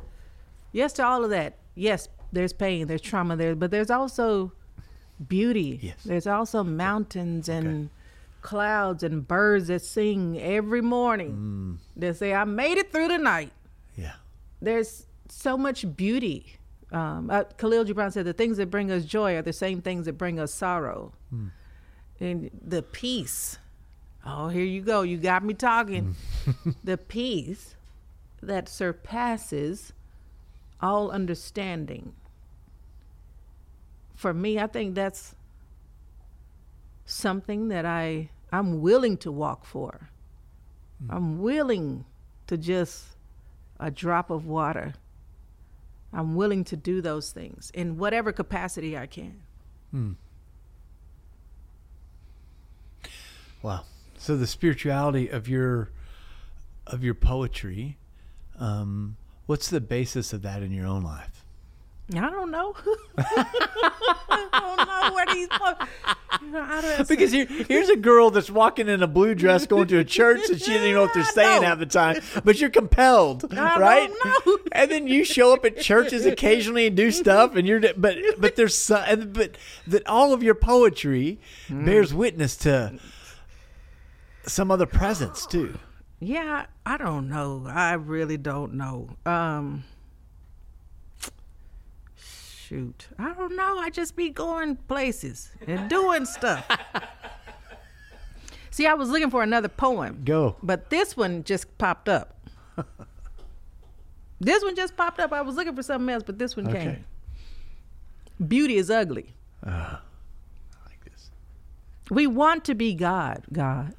[0.72, 1.56] yes to all of that.
[1.74, 4.52] Yes, there's pain, there's trauma there, but there's also
[5.26, 5.80] beauty.
[5.82, 5.96] Yes.
[6.04, 7.88] There's also mountains and
[8.42, 11.78] clouds and birds that sing every morning.
[11.96, 13.52] They say, "I made it through the night."
[13.96, 14.14] Yeah.
[14.60, 16.58] There's so much beauty.
[16.90, 20.04] Um, uh, Kahlil Gibran said, "The things that bring us joy are the same things
[20.04, 21.14] that bring us sorrow."
[22.20, 23.58] and the peace.
[24.24, 25.02] Oh, here you go.
[25.02, 26.16] You got me talking.
[26.44, 26.76] Mm.
[26.84, 27.74] the peace
[28.42, 29.92] that surpasses
[30.80, 32.12] all understanding.
[34.14, 35.34] For me, I think that's
[37.04, 40.10] something that I I'm willing to walk for.
[41.04, 41.14] Mm.
[41.14, 42.04] I'm willing
[42.46, 43.06] to just
[43.80, 44.94] a drop of water.
[46.12, 49.40] I'm willing to do those things in whatever capacity I can.
[49.90, 50.12] Hmm.
[53.62, 53.84] Wow.
[54.22, 55.90] So the spirituality of your
[56.86, 57.96] of your poetry,
[58.56, 61.44] um, what's the basis of that in your own life?
[62.14, 62.76] I don't know.
[63.18, 65.48] I don't know where these.
[65.48, 65.74] po-
[66.40, 69.98] You know, Because here, here's a girl that's walking in a blue dress going to
[69.98, 72.70] a church and she doesn't even know what they're saying half the time, but you're
[72.70, 74.08] compelled, I right?
[74.22, 74.58] don't know.
[74.70, 78.54] And then you show up at churches occasionally and do stuff, and you're but but
[78.54, 79.56] there's and but
[79.88, 81.84] that all of your poetry Hmm.
[81.86, 82.98] bears witness to
[84.46, 85.78] some other presence too.
[86.20, 87.64] Yeah, I don't know.
[87.68, 89.10] I really don't know.
[89.26, 89.84] Um
[92.16, 93.08] shoot.
[93.18, 93.78] I don't know.
[93.78, 96.66] I just be going places and doing stuff.
[98.70, 100.22] See, I was looking for another poem.
[100.24, 100.56] Go.
[100.62, 102.38] But this one just popped up.
[104.40, 105.32] this one just popped up.
[105.32, 106.84] I was looking for something else, but this one Okay.
[108.38, 108.48] came.
[108.48, 109.34] Beauty is ugly.
[109.62, 109.98] I
[110.86, 111.30] like this.
[112.10, 113.94] We want to be God, God.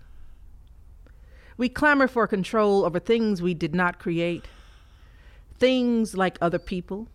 [1.58, 4.46] We clamor for control over things we did not create,
[5.60, 7.08] things like other people,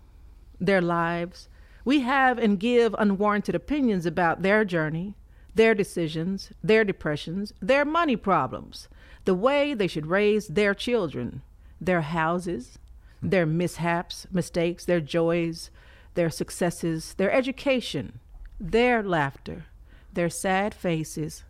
[0.60, 1.48] their lives.
[1.84, 5.14] We have and give unwarranted opinions about their journey,
[5.54, 8.88] their decisions, their depressions, their money problems,
[9.24, 11.42] the way they should raise their children,
[11.80, 12.78] their houses,
[13.20, 15.70] their mishaps, mistakes, their joys,
[16.14, 18.20] their successes, their education,
[18.60, 19.66] their laughter,
[20.12, 21.44] their sad faces,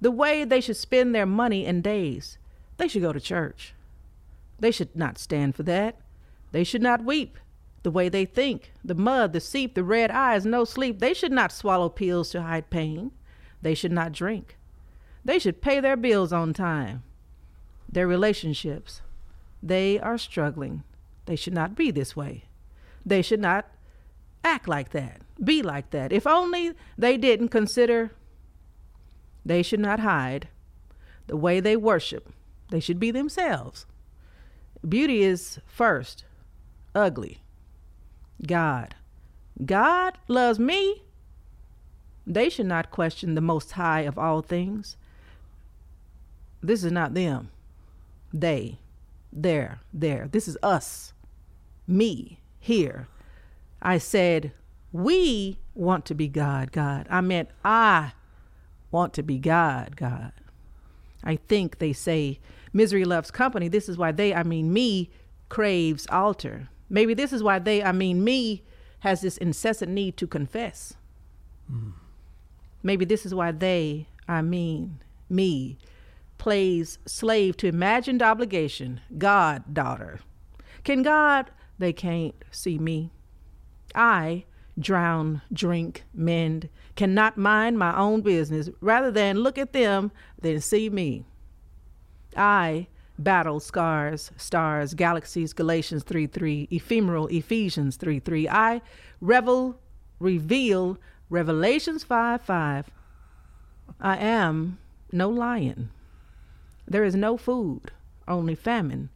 [0.00, 2.38] the way they should spend their money and days.
[2.78, 3.74] They should go to church.
[4.58, 5.96] They should not stand for that.
[6.52, 7.38] They should not weep.
[7.82, 10.98] The way they think, the mud, the seep, the red eyes, no sleep.
[10.98, 13.12] They should not swallow pills to hide pain.
[13.62, 14.58] They should not drink.
[15.24, 17.02] They should pay their bills on time.
[17.90, 19.00] Their relationships,
[19.62, 20.82] they are struggling.
[21.24, 22.44] They should not be this way.
[23.04, 23.66] They should not
[24.44, 26.12] act like that, be like that.
[26.12, 28.12] If only they didn't consider
[29.44, 30.48] they should not hide
[31.26, 32.32] the way they worship.
[32.70, 33.86] They should be themselves.
[34.86, 36.24] Beauty is first,
[36.94, 37.42] ugly.
[38.46, 38.94] God.
[39.64, 41.02] God loves me.
[42.26, 44.96] They should not question the most high of all things.
[46.62, 47.50] This is not them.
[48.32, 48.78] They.
[49.32, 49.80] There.
[49.92, 50.28] There.
[50.30, 51.12] This is us.
[51.86, 52.38] Me.
[52.58, 53.08] Here.
[53.82, 54.52] I said,
[54.92, 57.06] we want to be God, God.
[57.10, 58.12] I meant I
[58.90, 60.32] want to be God, God.
[61.22, 62.40] I think they say
[62.72, 63.68] misery loves company.
[63.68, 65.10] This is why they, I mean me,
[65.48, 66.68] craves altar.
[66.88, 68.62] Maybe this is why they, I mean me,
[69.00, 70.94] has this incessant need to confess.
[72.82, 75.78] Maybe this is why they, I mean me,
[76.38, 80.20] plays slave to imagined obligation, God daughter.
[80.84, 83.12] Can God, they can't see me.
[83.94, 84.44] I
[84.78, 86.68] drown, drink, mend,
[87.00, 91.24] cannot mind my own business rather than look at them than see me.
[92.36, 98.50] I battle scars, stars, galaxies, Galatians 3 3, ephemeral, Ephesians 3 3.
[98.50, 98.82] I
[99.22, 99.80] revel,
[100.18, 100.98] reveal,
[101.30, 102.90] Revelations 5 5.
[103.98, 104.78] I am
[105.10, 105.88] no lion.
[106.86, 107.92] There is no food,
[108.28, 109.08] only famine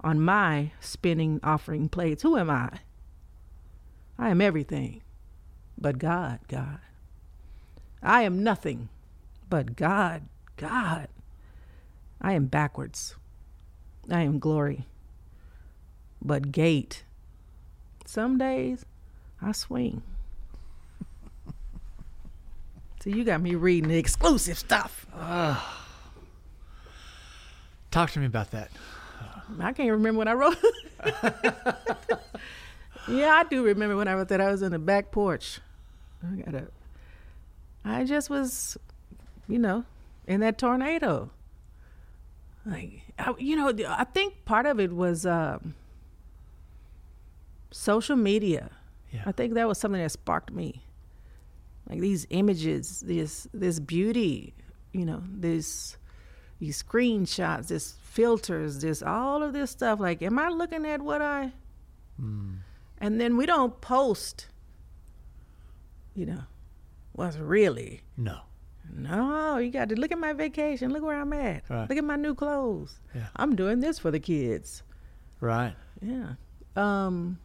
[0.00, 2.24] on my spinning offering plates.
[2.24, 2.80] Who am I?
[4.18, 5.02] I am everything
[5.78, 6.80] but God, God.
[8.02, 8.88] I am nothing
[9.48, 10.22] but God,
[10.56, 11.08] God.
[12.20, 13.16] I am backwards.
[14.10, 14.86] I am glory,
[16.22, 17.04] but gate.
[18.06, 18.84] Some days
[19.42, 20.02] I swing.
[23.02, 25.06] So you got me reading the exclusive stuff.
[27.90, 28.70] Talk to me about that.
[29.58, 30.58] I can't remember when I wrote.
[33.08, 34.42] yeah, I do remember when I wrote that.
[34.42, 35.60] I was on the back porch.
[36.22, 36.66] I got a.
[37.84, 38.76] I just was,
[39.48, 39.84] you know,
[40.26, 41.30] in that tornado.
[42.66, 45.74] Like, I, you know, I think part of it was um,
[47.70, 48.70] social media.
[49.10, 49.22] Yeah.
[49.26, 50.82] I think that was something that sparked me.
[51.88, 54.54] Like these images, this this beauty,
[54.92, 55.96] you know, this
[56.60, 59.98] these screenshots, this filters, this all of this stuff.
[59.98, 61.52] Like, am I looking at what I?
[62.98, 64.46] And then we don't post,
[66.14, 66.42] you know,
[67.12, 68.02] what's really.
[68.16, 68.40] No.
[68.92, 70.92] No, you got to look at my vacation.
[70.92, 71.62] Look where I'm at.
[71.68, 71.88] Right.
[71.88, 72.98] Look at my new clothes.
[73.14, 73.26] Yeah.
[73.36, 74.82] I'm doing this for the kids.
[75.40, 75.74] Right.
[76.02, 76.34] Yeah.
[76.76, 77.38] Um,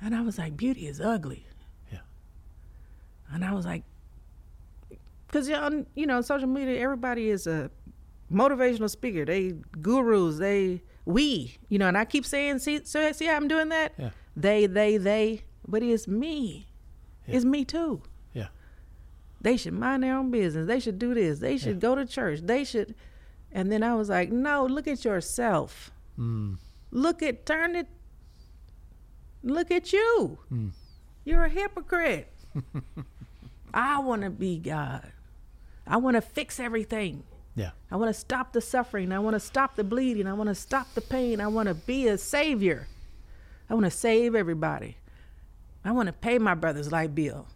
[0.00, 1.46] and I was like, beauty is ugly.
[1.92, 1.98] Yeah.
[3.32, 3.82] And I was like,
[5.26, 7.70] because on you know social media, everybody is a
[8.32, 9.24] motivational speaker.
[9.26, 9.52] They
[9.82, 10.38] gurus.
[10.38, 13.92] They we you know, and I keep saying, see, so see how I'm doing that.
[13.98, 14.10] Yeah.
[14.36, 16.68] They, they, they, but it's me.
[17.26, 17.36] Yeah.
[17.36, 18.02] It's me too.
[19.40, 19.50] Yeah.
[19.50, 20.66] They should mind their own business.
[20.66, 21.38] They should do this.
[21.38, 22.40] They should go to church.
[22.42, 22.94] They should.
[23.52, 25.90] And then I was like, no, look at yourself.
[26.18, 26.58] Mm.
[26.90, 27.86] Look at turn it.
[29.42, 30.38] Look at you.
[30.52, 30.70] Mm.
[31.24, 32.32] You're a hypocrite.
[33.74, 35.12] I want to be God.
[35.86, 37.22] I want to fix everything.
[37.54, 37.70] Yeah.
[37.90, 39.12] I want to stop the suffering.
[39.12, 40.26] I want to stop the bleeding.
[40.26, 41.40] I want to stop the pain.
[41.40, 42.86] I want to be a savior.
[43.68, 44.96] I want to save everybody.
[45.84, 47.46] I want to pay my brother's light bill.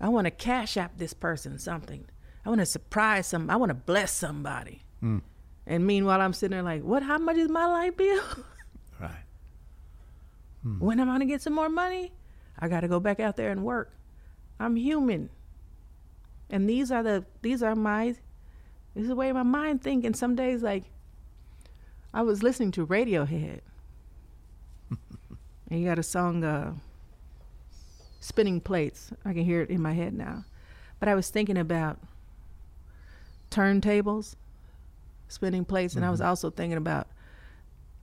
[0.00, 2.06] I want to cash app this person something.
[2.44, 3.50] I want to surprise some.
[3.50, 4.82] I want to bless somebody.
[5.02, 5.22] Mm.
[5.66, 7.02] And meanwhile, I'm sitting there like, what?
[7.02, 8.22] How much is my light bill?
[9.00, 9.22] Right.
[10.80, 12.10] when am I gonna get some more money?
[12.58, 13.92] I got to go back out there and work.
[14.58, 15.30] I'm human,
[16.50, 18.16] and these are the these are my
[18.94, 20.04] this is the way my mind think.
[20.04, 20.82] And some days, like
[22.12, 23.60] I was listening to Radiohead,
[25.70, 26.74] and you got a song, uh,
[28.20, 30.44] "Spinning Plates." I can hear it in my head now,
[31.00, 31.98] but I was thinking about
[33.50, 34.34] turntables,
[35.28, 37.08] spinning plates, and I was also thinking about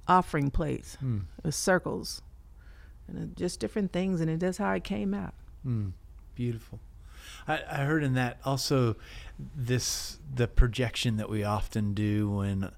[0.08, 1.26] offering plates, Mm.
[1.52, 2.22] circles,
[3.08, 4.22] and uh, just different things.
[4.22, 5.34] And it, that's how it came out.
[5.66, 5.94] Mm,
[6.36, 6.80] beautiful.
[7.48, 8.96] I, I heard in that also
[9.56, 12.72] this the projection that we often do when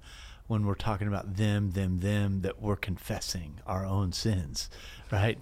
[0.47, 4.69] when we're talking about them, them, them, that we're confessing our own sins,
[5.11, 5.37] right?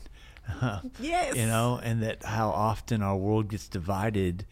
[0.99, 1.35] Yes.
[1.35, 4.45] You know, and that how often our world gets divided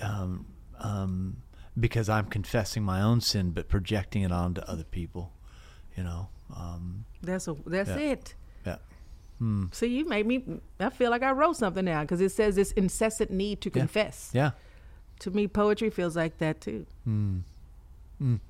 [0.00, 0.46] um,
[0.78, 1.36] um,
[1.78, 5.32] because I'm confessing my own sin but projecting it onto other people.
[5.96, 7.96] You know, um, That's a that's Yeah.
[8.12, 8.34] it.
[8.64, 8.76] yeah.
[9.38, 9.66] Hmm.
[9.72, 10.44] See, you made me.
[10.78, 13.80] I feel like I wrote something now because it says this incessant need to Yeah.
[13.80, 14.30] confess.
[14.32, 14.52] Yeah.
[15.20, 16.86] To me, poetry feels like that too.
[17.04, 17.38] Hmm.
[18.22, 18.40] Mm.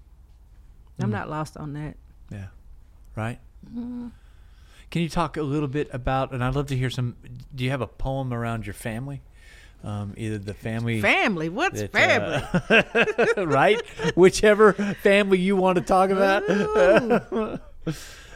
[1.01, 1.13] I'm Mm.
[1.13, 1.97] not lost on that.
[2.31, 2.49] Yeah.
[3.17, 3.39] Right?
[4.91, 7.17] Can you talk a little bit about, and I'd love to hear some,
[7.55, 9.21] do you have a poem around your family?
[9.85, 11.01] Um, either the family.
[11.01, 12.43] Family, what's that, family?
[13.37, 13.81] uh, right?
[14.17, 16.43] Whichever family you want to talk about.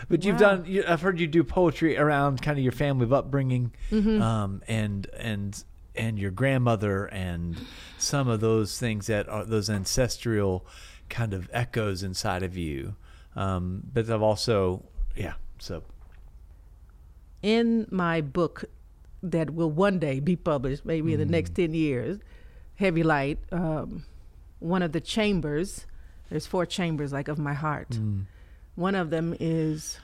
[0.08, 0.56] But you've Wow.
[0.56, 4.20] done, you, I've heard you do poetry around kind of your family of upbringing Mm-hmm.
[4.20, 7.56] um, and, and, and your grandmother and
[7.98, 10.66] some of those things that are those ancestral
[11.08, 12.96] kind of echoes inside of you.
[13.36, 14.84] Um, but I've also,
[15.16, 15.82] yeah, so
[17.42, 18.64] in my book
[19.22, 22.18] that will one day be published, maybe in the next 10 years,
[22.76, 24.04] Heavy Light, um,
[24.58, 25.86] one of the chambers,
[26.30, 27.90] there's four chambers like of my heart.
[27.90, 28.24] mm,
[28.74, 29.98] One of them is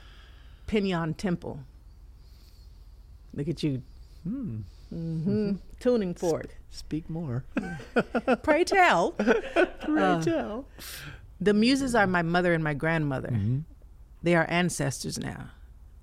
[0.67, 1.59] Pinyon Temple.
[3.33, 3.81] Look at you
[4.27, 6.55] mm, hmm tuning fork.
[6.71, 7.43] speak more.
[8.43, 9.15] Pray tell.
[9.89, 10.65] Uh, tell.
[11.41, 13.29] The muses are my mother and my grandmother.
[13.29, 13.63] Mhm.
[14.21, 15.49] They are ancestors now.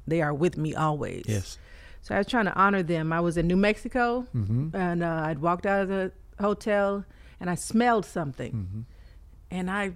[0.07, 1.25] They are with me always.
[1.27, 1.59] Yes.
[2.03, 3.13] So I was trying to honor them.
[3.13, 4.77] I was in New Mexico Mm-hmm.
[4.77, 7.05] and uh, I'd walked out of the hotel
[7.41, 8.53] and I smelled something.
[8.53, 8.81] Mm-hmm.
[9.51, 9.93] And I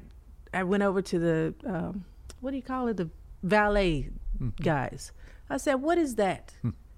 [0.53, 2.05] I went over to the, um,
[2.41, 2.97] what do you call it?
[2.97, 3.09] The
[3.43, 4.63] valet Mm-hmm.
[4.63, 5.13] guys.
[5.49, 6.55] I said, what is that?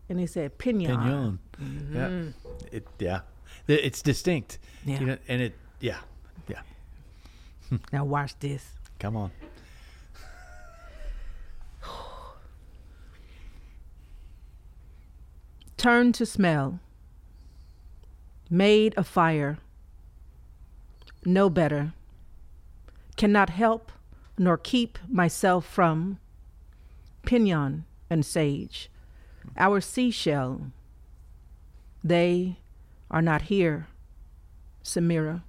[0.09, 0.91] And they said, pinion.
[0.97, 1.39] Pignon.
[1.93, 2.69] Yeah.
[2.71, 3.21] It, yeah.
[3.67, 4.59] It's distinct.
[4.85, 5.01] Yeah.
[5.01, 5.99] You know, and it, yeah.
[6.49, 6.61] Yeah.
[7.93, 8.65] Now watch this.
[8.99, 9.31] Come on.
[15.83, 16.79] Turn to smell.
[18.49, 19.59] Made of fire.
[21.25, 21.93] No better.
[23.17, 23.91] Cannot help
[24.39, 26.21] nor keep myself from
[27.25, 28.93] pinion and sage.
[29.57, 30.71] Our seashell.
[32.05, 32.59] They
[33.11, 33.89] are not here.
[34.85, 35.43] Samira.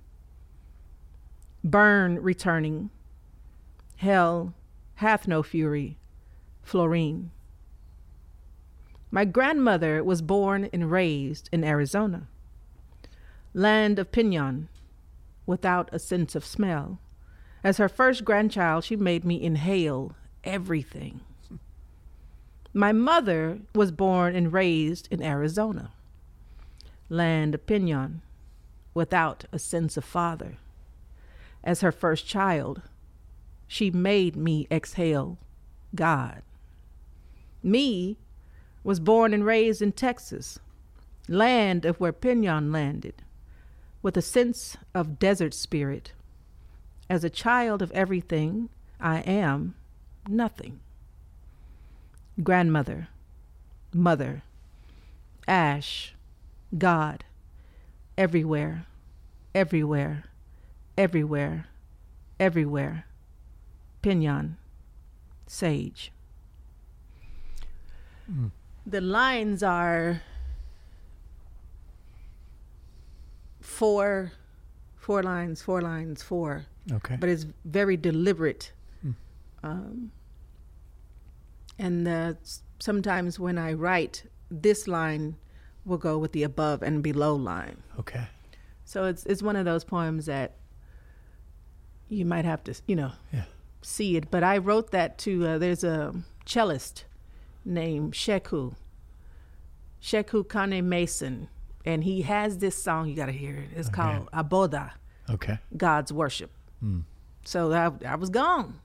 [1.64, 2.90] Burn returning.
[3.98, 4.56] Hell
[4.96, 6.00] hath no fury.
[6.64, 7.30] Florine.
[9.14, 12.28] My grandmother was born and raised in Arizona,
[13.54, 14.70] land of pinon,
[15.46, 16.98] without a sense of smell.
[17.64, 21.22] As her first grandchild, she made me inhale everything.
[22.74, 25.92] My mother was born and raised in Arizona,
[27.08, 28.24] land of pinon,
[28.96, 30.58] without a sense of father.
[31.64, 32.82] As her first child,
[33.68, 35.38] she made me exhale
[35.94, 36.42] God.
[37.62, 38.18] Me
[38.84, 40.60] was born and raised in Texas,
[41.28, 43.24] land of where Pinion landed,
[44.02, 46.12] with a sense of desert spirit.
[47.10, 48.70] As a child of everything,
[49.00, 49.76] I am
[50.28, 50.80] nothing.
[52.42, 53.10] Grandmother,
[53.94, 54.44] mother,
[55.48, 56.14] ash,
[56.78, 57.24] God,
[58.18, 58.86] everywhere,
[59.54, 60.26] everywhere,
[60.98, 61.68] everywhere,
[62.40, 63.06] everywhere.
[64.02, 64.58] Pinion,
[65.48, 66.12] sage.
[68.30, 68.52] Mm.
[68.86, 70.22] The lines are
[73.62, 74.32] four,
[74.96, 77.16] four lines, four lines, four, Okay.
[77.20, 78.72] but it's very deliberate.
[79.06, 79.16] Mm.
[79.64, 80.12] Um,
[81.80, 85.36] and uh, s- sometimes when I write, this line
[85.86, 87.84] will go with the above and below line.
[88.00, 88.28] okay.
[88.86, 90.56] So it's it's one of those poems that
[92.10, 93.46] you might have to, you know, Yeah.
[93.82, 94.30] see it.
[94.30, 96.14] But I wrote that to uh, there's a
[96.46, 97.06] cellist
[97.66, 98.76] named Sheku,
[100.02, 101.48] Sheku Kanneh-Mason,
[101.86, 103.08] and he has this song.
[103.08, 103.70] You got to hear it.
[103.76, 103.96] It's Okay.
[103.96, 104.92] called Abodah,
[105.30, 105.60] Okay.
[105.76, 106.52] God's Worship.
[106.84, 107.04] Mm.
[107.46, 108.80] So I, I was gone.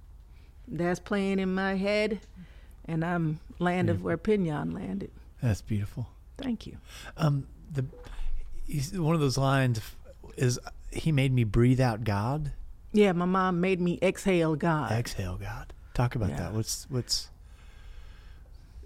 [0.66, 2.20] That's playing in my head,
[2.84, 5.10] and I'm land of where Pinion landed.
[5.42, 6.08] That's beautiful.
[6.36, 6.76] Thank you.
[7.16, 7.84] Um, the
[9.00, 9.80] one of those lines
[10.36, 10.58] is
[10.90, 12.52] he made me breathe out God,
[12.92, 14.92] Yeah, my mom made me exhale God.
[14.92, 15.72] exhale God.
[15.94, 16.36] Talk about Yeah.
[16.36, 16.52] that.
[16.54, 17.30] What's what's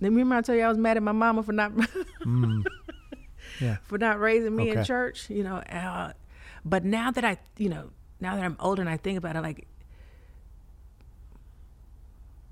[0.03, 1.73] Then remember I told you I was mad at my mama for not
[2.27, 2.67] mm,
[3.61, 5.57] yeah for not raising me in church, you know.
[5.57, 6.13] Uh,
[6.65, 7.91] but now that I, you know,
[8.21, 9.67] now that I'm older and I think about it, like,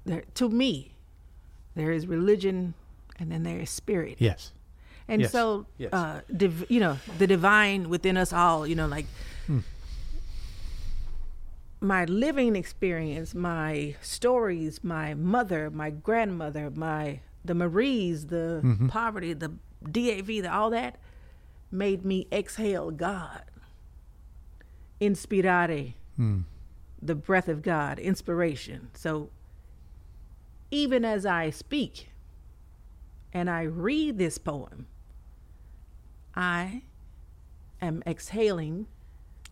[0.04, 0.94] there to me,
[1.74, 2.74] there is religion,
[3.18, 4.52] and then there is spirit, yes
[5.08, 5.32] and Yes.
[5.32, 5.92] so, Yes.
[5.92, 9.06] uh, div, you know, the divine within us all, you know, like.
[9.48, 9.58] Hmm.
[11.80, 18.88] My living experience, my stories, my mother, my grandmother, my the Maries, the Mm-hmm.
[18.88, 20.98] poverty, the DAV, the, all that,
[21.70, 23.42] made me exhale God.
[25.00, 26.44] Inspirare, Mm.
[27.00, 28.90] the breath of God, inspiration.
[28.92, 29.30] So
[30.70, 32.10] even as I speak
[33.32, 34.86] and I read this poem,
[36.34, 36.82] I
[37.80, 38.86] am exhaling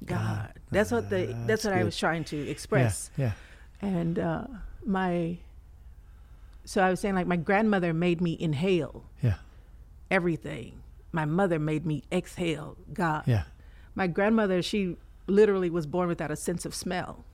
[0.04, 0.52] God.
[0.70, 3.10] That's what the that's, That's what I was trying to express.
[3.16, 3.32] yeah
[3.80, 4.44] And uh,
[4.84, 5.38] my
[6.70, 9.38] so I was saying like my grandmother made me inhale yeah
[10.10, 10.82] everything.
[11.12, 13.22] My mother made me exhale God.
[13.26, 13.44] yeah
[13.94, 14.96] My grandmother, she
[15.26, 17.24] literally was born without a sense of smell.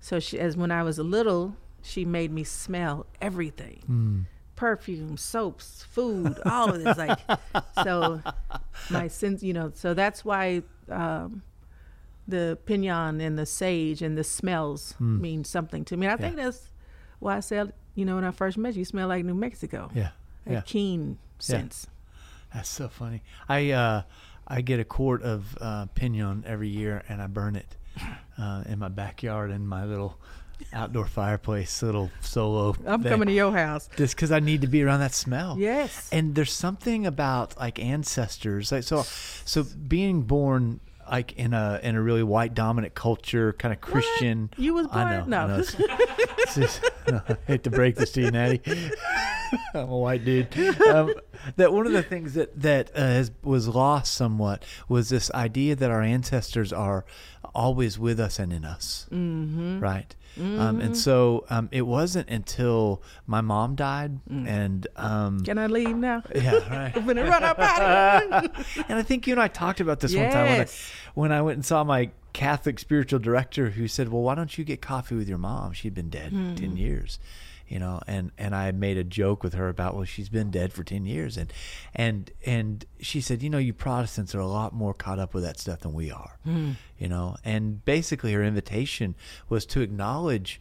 [0.00, 3.82] So she, as when I was little, she made me smell everything.
[3.90, 4.24] mm.
[4.56, 6.98] Perfume, soaps, food, all of this.
[6.98, 7.18] Like,
[7.84, 8.20] so
[8.90, 11.42] my sense, you know, so that's why um,
[12.26, 15.20] the pinion and the sage and the smells Mm.
[15.20, 16.06] mean something to me.
[16.06, 16.70] And I think that's
[17.20, 19.90] why I said, you know, when I first met you, you smell like New Mexico.
[19.92, 20.10] yeah
[20.46, 20.62] A yeah.
[20.64, 21.88] keen sense.
[22.54, 23.22] That's so funny.
[23.48, 24.02] I uh,
[24.46, 27.76] I get a quart of uh, pinion every year, and I burn it
[28.38, 30.16] uh, in my backyard in my little
[30.72, 32.74] outdoor fireplace, little solo.
[32.86, 33.10] I'm thing.
[33.10, 33.88] coming to your house.
[33.96, 35.56] just because I need to be around that smell.
[35.58, 36.08] Yes.
[36.12, 39.02] And there's something about like ancestors, like so,
[39.44, 40.80] so being born
[41.10, 44.50] like in a in a really white dominant culture, kind of Christian.
[44.56, 45.38] You was I born- know.
[45.38, 45.58] I know.
[45.60, 45.76] It's-
[46.38, 48.60] it's just- no, I hate to break this to you, Natty.
[49.74, 50.54] I'm a white dude.
[50.82, 51.14] Um,
[51.56, 55.74] that one of the things that that uh, has was lost somewhat was this idea
[55.76, 57.06] that our ancestors are
[57.58, 59.80] always with us and in us, Mm-hmm.
[59.80, 60.14] right?
[60.38, 64.46] Um, and so um, it wasn't until my mom died, Mm.
[64.46, 66.22] and um, Can I leave now?
[66.32, 66.92] yeah, right.
[66.96, 68.84] I'm gonna run up out of here.
[68.88, 70.66] and I think you and I talked about this one time when I,
[71.14, 74.62] when I went and saw my Catholic spiritual director who said, "Well, why don't you
[74.64, 75.72] get coffee with your mom?
[75.72, 76.54] She'd been dead Hmm.
[76.54, 77.18] ten years."
[77.68, 80.72] You know, and and I made a joke with her about well, she's been dead
[80.72, 81.52] for ten years, and
[81.94, 85.44] and and she said, you know, you Protestants are a lot more caught up with
[85.44, 86.72] that stuff than we are, Hmm.
[86.98, 87.36] you know.
[87.44, 89.14] And basically, her invitation
[89.50, 90.60] was to acknowledge,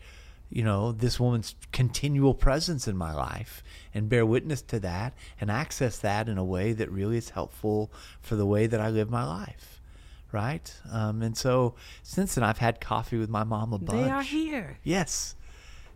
[0.50, 5.50] you know, this woman's continual presence in my life and bear witness to that and
[5.50, 7.90] access that in a way that really is helpful
[8.22, 9.80] for the way that I live my life.
[10.34, 10.74] Right.
[10.92, 14.04] Um, and so since then, I've had coffee with my mom a bunch.
[14.06, 14.78] They are here.
[14.84, 15.36] Yes.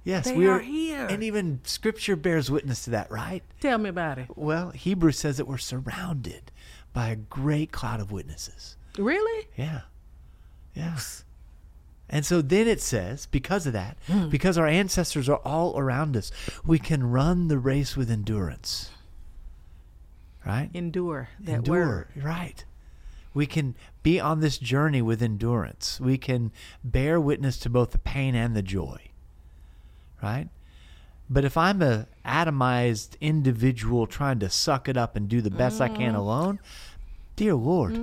[0.04, 0.26] Yes.
[0.26, 1.06] They we are here.
[1.06, 3.44] And even scripture bears witness to that, right?
[3.60, 4.28] Tell me about it.
[4.36, 6.52] Well, Hebrews says that we're surrounded
[6.94, 8.78] by a great cloud of witnesses.
[8.98, 9.48] Really?
[9.56, 9.82] Yeah.
[10.74, 11.24] Yes.
[12.10, 14.28] And so then it says, because of that, Hmm.
[14.30, 16.32] because our ancestors are all around us,
[16.66, 18.90] we can run the race with endurance.
[20.46, 20.70] Right?
[20.74, 21.86] Endure that Endure.
[21.86, 22.08] word.
[22.24, 22.66] Right.
[23.34, 26.00] We can be on this journey with endurance.
[26.02, 26.52] We can
[26.84, 29.11] bear witness to both the pain and the joy.
[30.22, 30.50] Right?
[31.30, 35.80] But if I'm a atomized individual trying to suck it up and do the best
[35.82, 35.96] I Mm-hmm.
[35.96, 36.60] can alone,
[37.36, 37.96] dear Lord,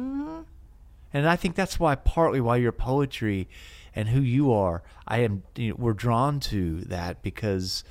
[1.13, 3.49] And I think that's why partly why your poetry
[3.95, 7.85] and who you are, I am you know, we're drawn to that because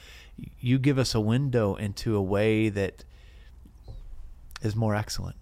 [0.59, 3.03] you give us a window into a way that
[4.61, 5.35] is more excellent.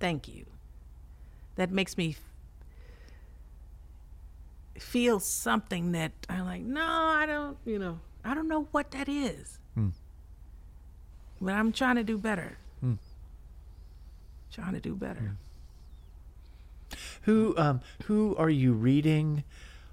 [0.00, 0.46] Thank you.
[1.56, 2.16] That makes me
[4.84, 9.08] feel something that I'm like, no, I don't, you know, I don't know what that
[9.08, 9.58] is.
[9.74, 9.88] Hmm.
[11.40, 12.58] But I'm trying to do better.
[12.80, 12.94] Hmm.
[14.52, 15.36] Trying to do better.
[17.22, 19.42] Who um who are you reading?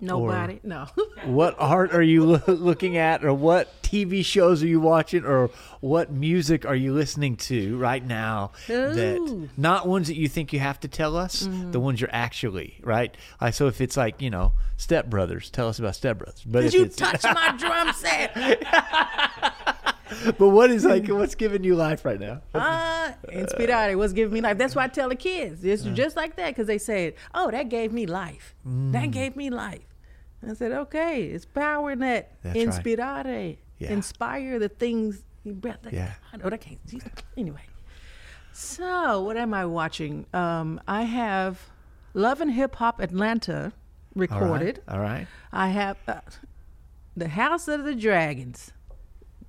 [0.02, 0.88] Nobody, no.
[1.26, 5.52] What art are you loo- looking at, or what TV shows are you watching, or
[5.80, 8.54] what music are you listening to right now?
[8.68, 12.80] That not ones that you think you have to tell us, the ones you're actually
[12.82, 13.16] right.
[13.40, 16.42] I so if it's like you know Step Brothers, tell us about Step Brothers.
[16.44, 18.34] But Did if you it's, touch my drum set?
[20.40, 22.42] but what is like what's giving you life right now?
[22.56, 24.58] Uh, Inspirare was giving me life.
[24.58, 25.64] That's why I tell the kids.
[25.64, 28.56] It's just like that because they said, "Oh, that gave me life.
[28.68, 28.92] Mm.
[28.94, 29.82] That gave me life."
[30.50, 32.32] I said, "Okay, it's power in that.
[32.42, 33.58] That's right.
[33.80, 33.92] Yeah.
[33.92, 36.14] inspire the things." you breath- Yeah.
[36.32, 36.80] I know that can't.
[37.36, 37.62] Anyway,
[38.54, 40.26] so what am I watching?
[40.34, 41.60] Um, I have
[42.14, 43.74] Love and Hip Hop Atlanta
[44.16, 44.82] recorded.
[44.88, 45.26] All right.
[45.52, 46.20] I have uh,
[47.18, 48.72] the House of the Dragons.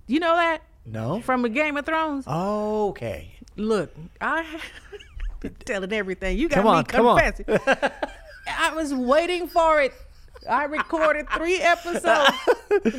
[0.06, 1.20] You know that No.
[1.20, 2.26] from the Game of Thrones?
[2.26, 3.34] Okay.
[3.56, 4.46] Look, I
[5.40, 6.38] been telling everything.
[6.38, 7.18] You got Come me on, come on.
[7.20, 7.90] confessing.
[8.48, 9.92] I was waiting for it.
[10.48, 12.36] I recorded three episodes,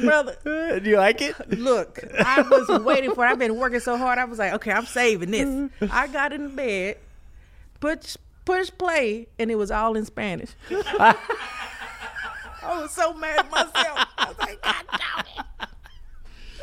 [0.01, 0.37] brother.
[0.79, 1.35] Do you like it?
[1.59, 3.29] Look, I was waiting for it.
[3.29, 4.17] I've been working so hard.
[4.19, 5.69] I was like, okay, I'm saving this.
[5.91, 6.97] I got in bed,
[7.79, 8.15] push
[8.45, 10.49] push play, and it was all in Spanish.
[10.71, 11.15] I
[12.81, 14.07] was so mad at myself.
[14.17, 14.85] I was like, God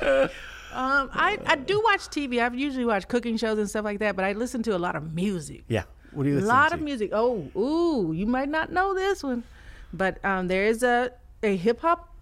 [0.00, 0.30] damn it.
[0.72, 2.40] Um, I, I do watch TV.
[2.40, 4.94] I've usually watch cooking shows and stuff like that, but I listen to a lot
[4.94, 5.64] of music.
[5.68, 5.82] Yeah.
[6.12, 6.74] What do you A lot to?
[6.76, 7.10] of music.
[7.12, 9.42] Oh, ooh, you might not know this one,
[9.92, 11.12] but um, there is a
[11.42, 12.14] a hip hop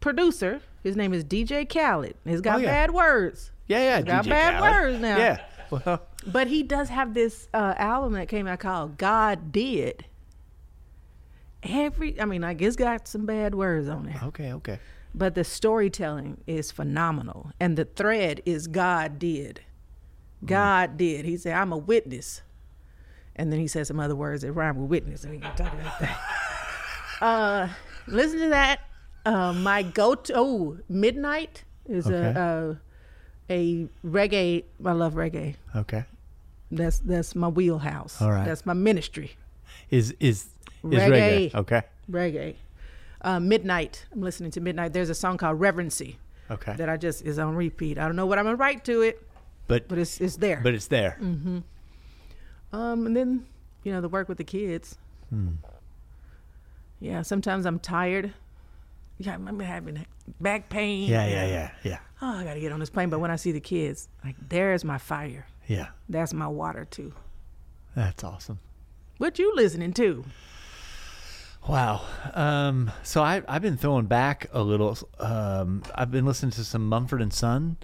[0.00, 0.60] producer.
[0.82, 2.14] His name is DJ Khaled.
[2.24, 2.66] He's got Oh, yeah.
[2.70, 4.02] bad words, Yeah, yeah.
[4.02, 4.72] got DJ bad Khaled.
[4.72, 5.16] words now.
[5.16, 5.40] Yeah.
[5.70, 10.04] Well, but he does have this uh, album that came out called God Did.
[11.62, 14.20] Every, I mean, I it's got some bad words on it.
[14.22, 14.78] okay, okay.
[15.14, 19.60] but the storytelling is phenomenal, and the thread is God did.
[20.44, 21.24] God did.
[21.24, 22.42] He said, "I'm a witness,"
[23.36, 25.22] and then he said some other words that rhyme with witness.
[25.22, 26.20] And we can talk about that.
[27.22, 27.68] uh,
[28.06, 28.80] listen to that.
[29.24, 32.16] Uh, my go-to oh, Midnite is Okay.
[32.38, 32.76] a,
[33.50, 34.64] a a reggae.
[34.84, 35.54] I love reggae.
[35.76, 36.04] Okay.
[36.70, 38.20] That's that's my wheelhouse.
[38.20, 38.44] All right.
[38.44, 39.36] That's my ministry.
[39.90, 40.48] Is is
[40.84, 41.50] is reggae.
[41.50, 41.54] Reggae.
[41.54, 41.82] Okay.
[42.10, 42.54] Reggae.
[43.20, 44.04] Uh, Midnite.
[44.12, 44.92] I'm listening to Midnite.
[44.92, 46.16] There's a song called Reverency
[46.50, 46.74] Okay.
[46.76, 47.98] that I just is on repeat.
[47.98, 49.22] I don't know what I'm gonna write to it,
[49.68, 50.60] but but it's it's there.
[50.62, 51.18] but it's there.
[51.20, 51.62] Mm.
[52.72, 53.46] Um, and then
[53.84, 54.98] you know the work with the kids.
[55.30, 55.50] Hmm.
[57.02, 58.32] Yeah, sometimes I'm tired.
[59.18, 60.06] Yeah, I'm having
[60.40, 61.08] back pain.
[61.08, 63.10] Yeah, yeah, yeah, yeah, Oh, I gotta get on this plane.
[63.10, 65.46] But when I see the kids, like there's my fire.
[65.66, 65.88] yeah.
[66.08, 67.12] That's my water too.
[67.96, 68.60] That's awesome.
[69.18, 70.24] What you listening to?
[71.68, 72.02] Wow.
[72.34, 74.96] Um, so I I've been throwing back a little.
[75.18, 77.76] Um, I've been listening to some Mumford and Son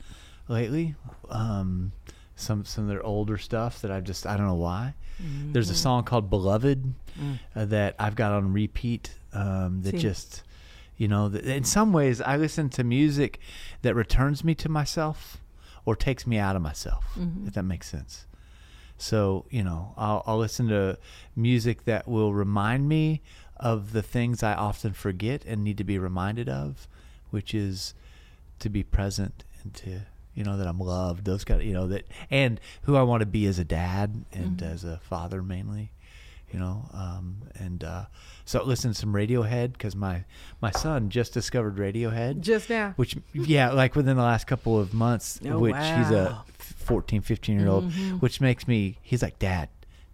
[0.48, 0.94] lately.
[1.28, 1.92] Um,
[2.36, 4.94] some some of their older stuff that I just I don't know why.
[5.52, 6.94] There's a song called "Beloved"
[7.54, 9.14] uh, that I've got on repeat.
[9.32, 9.98] Um, that See.
[9.98, 10.42] just
[10.96, 13.38] you know, th- in some ways, I listen to music
[13.82, 15.38] that returns me to myself
[15.84, 17.04] or takes me out of myself.
[17.46, 18.26] If that makes sense.
[18.96, 20.98] So you know, I'll, I'll listen to
[21.36, 23.22] music that will remind me
[23.56, 26.86] of the things I often forget and need to be reminded of,
[27.30, 27.94] which is
[28.60, 30.00] to be present and to
[30.38, 31.24] you know that I'm loved.
[31.24, 34.24] Those kind of you know that and who I want to be as a dad
[34.32, 35.90] and as a father mainly.
[36.52, 38.04] You know, um, and uh,
[38.46, 40.24] so listen to some Radiohead because my
[40.62, 42.94] my son just discovered Radiohead Just now.
[42.96, 46.44] which yeah like within the last couple of months Oh, which he's a wow.
[46.58, 48.16] 14 15 year old Mm-hmm.
[48.18, 49.68] which makes me he's like dad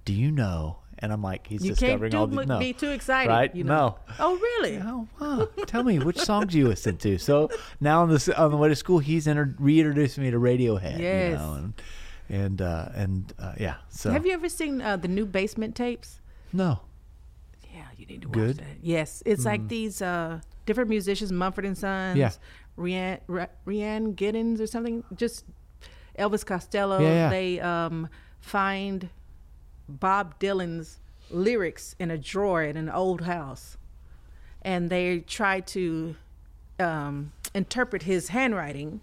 [0.04, 2.58] do you know and i'm like he's You can't discovering do, all the mu- no
[2.58, 3.28] be too excited.
[3.30, 3.96] right You know?
[4.08, 4.78] no Oh, really?
[4.78, 5.48] Oh, wow.
[5.66, 7.18] Tell me which songs you listen to.
[7.18, 10.98] So now on the on the way to school, he's inter- reintroduced me to Radiohead.
[11.00, 11.32] Yes.
[11.32, 11.72] You know, and
[12.28, 13.74] and uh, and uh, yeah.
[13.88, 16.20] So Have you ever seen uh, the new Basement tapes?
[16.52, 16.80] no.
[17.74, 18.56] Yeah, you need to watch Good?
[18.58, 18.76] that.
[18.82, 22.30] Yes, it's like these uh, different musicians, Mumford and Sons, Yeah.
[22.78, 25.02] Rianne, Ri- Rianne Giddens or something.
[25.16, 25.44] Just
[26.18, 27.00] Elvis Costello.
[27.00, 27.30] Yeah, yeah.
[27.30, 28.08] They um,
[28.40, 29.08] find
[29.88, 30.98] Bob Dylan's
[31.30, 33.76] lyrics in a drawer in an old house,
[34.62, 36.16] and they try to
[36.78, 39.00] um, interpret his handwriting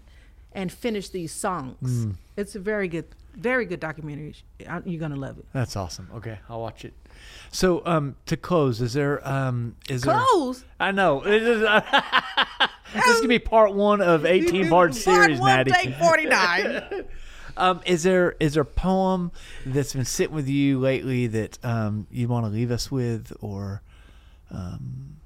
[0.52, 2.06] and finish these songs.
[2.06, 2.14] Mm.
[2.36, 4.34] It's a very good, very good documentary.
[4.84, 5.46] You're gonna love it.
[5.52, 6.10] That's awesome.
[6.16, 6.92] Okay, I'll watch it.
[7.50, 10.18] So, um, to close, is there um, is there?
[10.18, 10.64] Close.
[10.80, 11.22] I know.
[12.92, 15.70] This is, this could be part one of eighteen part series, Part one, Natty.
[15.70, 16.82] take forty nine.
[17.56, 19.30] Um, is there is there a poem
[19.66, 23.82] that's been sitting with you lately that um, you want to leave us with, or
[24.50, 25.16] um,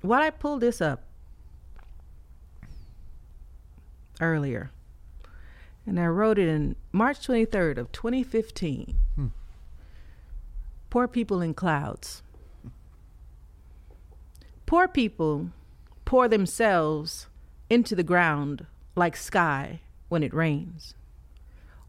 [0.00, 1.02] Why I pulled this up
[4.20, 4.70] earlier,
[5.86, 8.96] and I wrote it in March twenty third of twenty fifteen.
[9.14, 9.26] Hmm.
[10.90, 12.22] Poor people in clouds.
[14.64, 15.50] Poor people
[16.04, 17.26] pour themselves
[17.68, 20.94] into the ground like sky when it rains,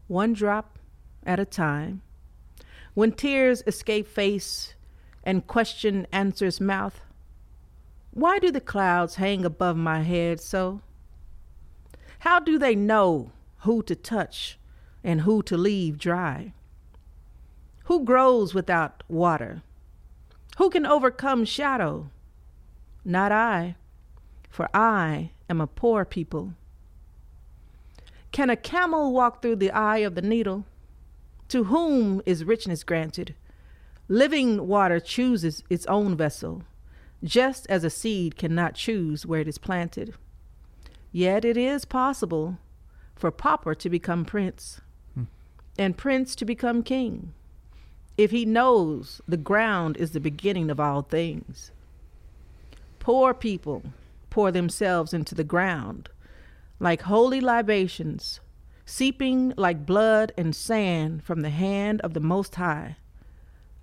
[0.06, 0.78] one drop
[1.24, 2.02] at a time.
[2.94, 4.74] When tears escape face
[5.22, 7.00] and question answers mouth,
[8.10, 10.80] why do the clouds hang above my head so?
[12.20, 14.58] How do they know who to touch
[15.04, 16.52] and who to leave dry?
[17.84, 19.62] Who grows without water?
[20.56, 22.10] Who can overcome shadow?
[23.04, 23.76] Not I,
[24.50, 26.54] for I am a poor people.
[28.32, 30.64] Can a camel walk through the eye of the needle?
[31.48, 33.34] To whom is richness granted?
[34.08, 36.62] Living water chooses its own vessel,
[37.22, 40.14] just as a seed cannot choose where it is planted.
[41.12, 42.58] Yet it is possible
[43.16, 44.80] for pauper to become prince,
[45.14, 45.24] hmm.
[45.78, 47.32] and prince to become king,
[48.16, 51.70] if he knows the ground is the beginning of all things.
[52.98, 53.82] Poor people
[54.30, 56.10] pour themselves into the ground
[56.80, 58.40] like holy libations,
[58.84, 62.96] seeping like blood and sand from the hand of the Most High.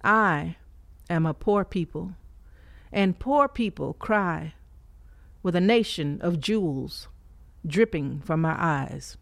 [0.04, 0.56] I
[1.10, 2.12] am a poor people,
[2.92, 4.54] and poor people cry
[5.44, 7.08] with a nation of jewels
[7.66, 9.18] dripping from my eyes.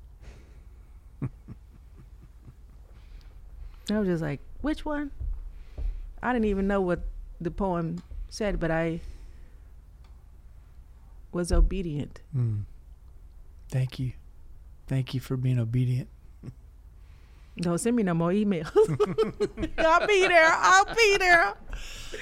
[3.92, 5.12] I was just like, which one?
[6.22, 7.02] I didn't even know what
[7.42, 9.02] the poem said, but I
[11.34, 12.22] was obedient.
[12.36, 12.62] mm,
[13.70, 14.14] thank you,
[14.88, 16.10] thank you for being obedient.
[17.58, 18.72] Don't send me no more emails.
[19.78, 20.52] I'll be there.
[20.52, 21.54] I'll be there.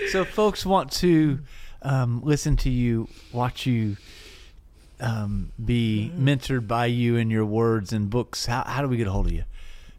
[0.10, 1.40] So, folks want to
[1.82, 3.96] um, listen to you, watch you,
[5.00, 8.46] um, be mentored by you in your words and books.
[8.46, 9.44] How, how do we get a hold of you?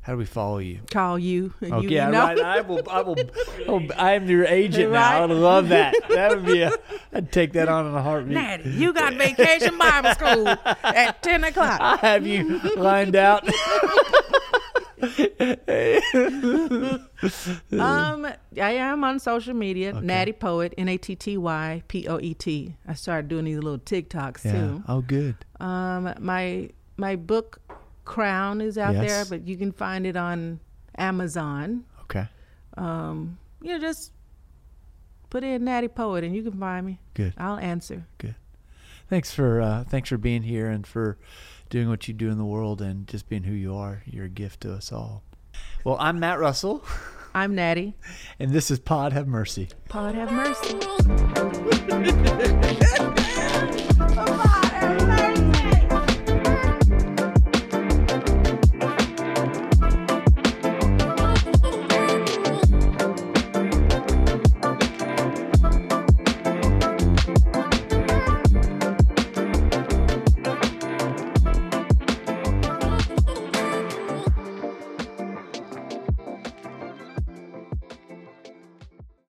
[0.03, 0.81] How do we follow you?
[0.91, 1.55] Call you.
[1.63, 2.25] Okay, you, know.
[2.25, 2.41] right.
[2.41, 2.83] I will.
[2.91, 3.17] I will.
[3.69, 5.23] oh, I am your agent now.
[5.23, 5.95] I would love that.
[6.13, 6.61] That would be.
[6.63, 6.73] A,
[7.13, 8.35] I'd take that on in a heartbeat.
[8.35, 11.81] Natty, you got vacation Bible school at 10 o'clock.
[11.81, 13.49] I have you lined out.
[17.73, 18.27] Um,
[18.61, 22.35] I am on social media, Natty Poet, N A T T Y P O E
[22.35, 22.77] T.
[22.87, 24.53] I started doing these little TikToks yeah.
[24.53, 24.83] too.
[24.89, 25.37] Oh, good.
[25.61, 27.61] Um, my my book
[28.05, 29.07] Crown is out Yes.
[29.09, 30.61] there, but you can find it on
[30.99, 31.85] Amazon.
[32.03, 32.27] Okay.
[32.77, 34.13] Um, you know, just
[35.31, 36.99] put in Natty Poet and you can find me.
[37.15, 37.35] Good.
[37.39, 38.05] I'll answer.
[38.19, 38.35] Good.
[39.09, 41.19] Thanks for uh, thanks for being here and for
[41.71, 44.03] doing what you do in the world and just being who you are.
[44.07, 45.23] You're a gift to us all.
[45.85, 46.85] Well, I'm Matt Russell,
[47.35, 47.95] I'm Natty.
[48.39, 49.69] and this is Pod Have Mercy.
[49.89, 50.75] Pod have mercy.
[50.79, 53.17] Pod have
[54.17, 54.49] mercy.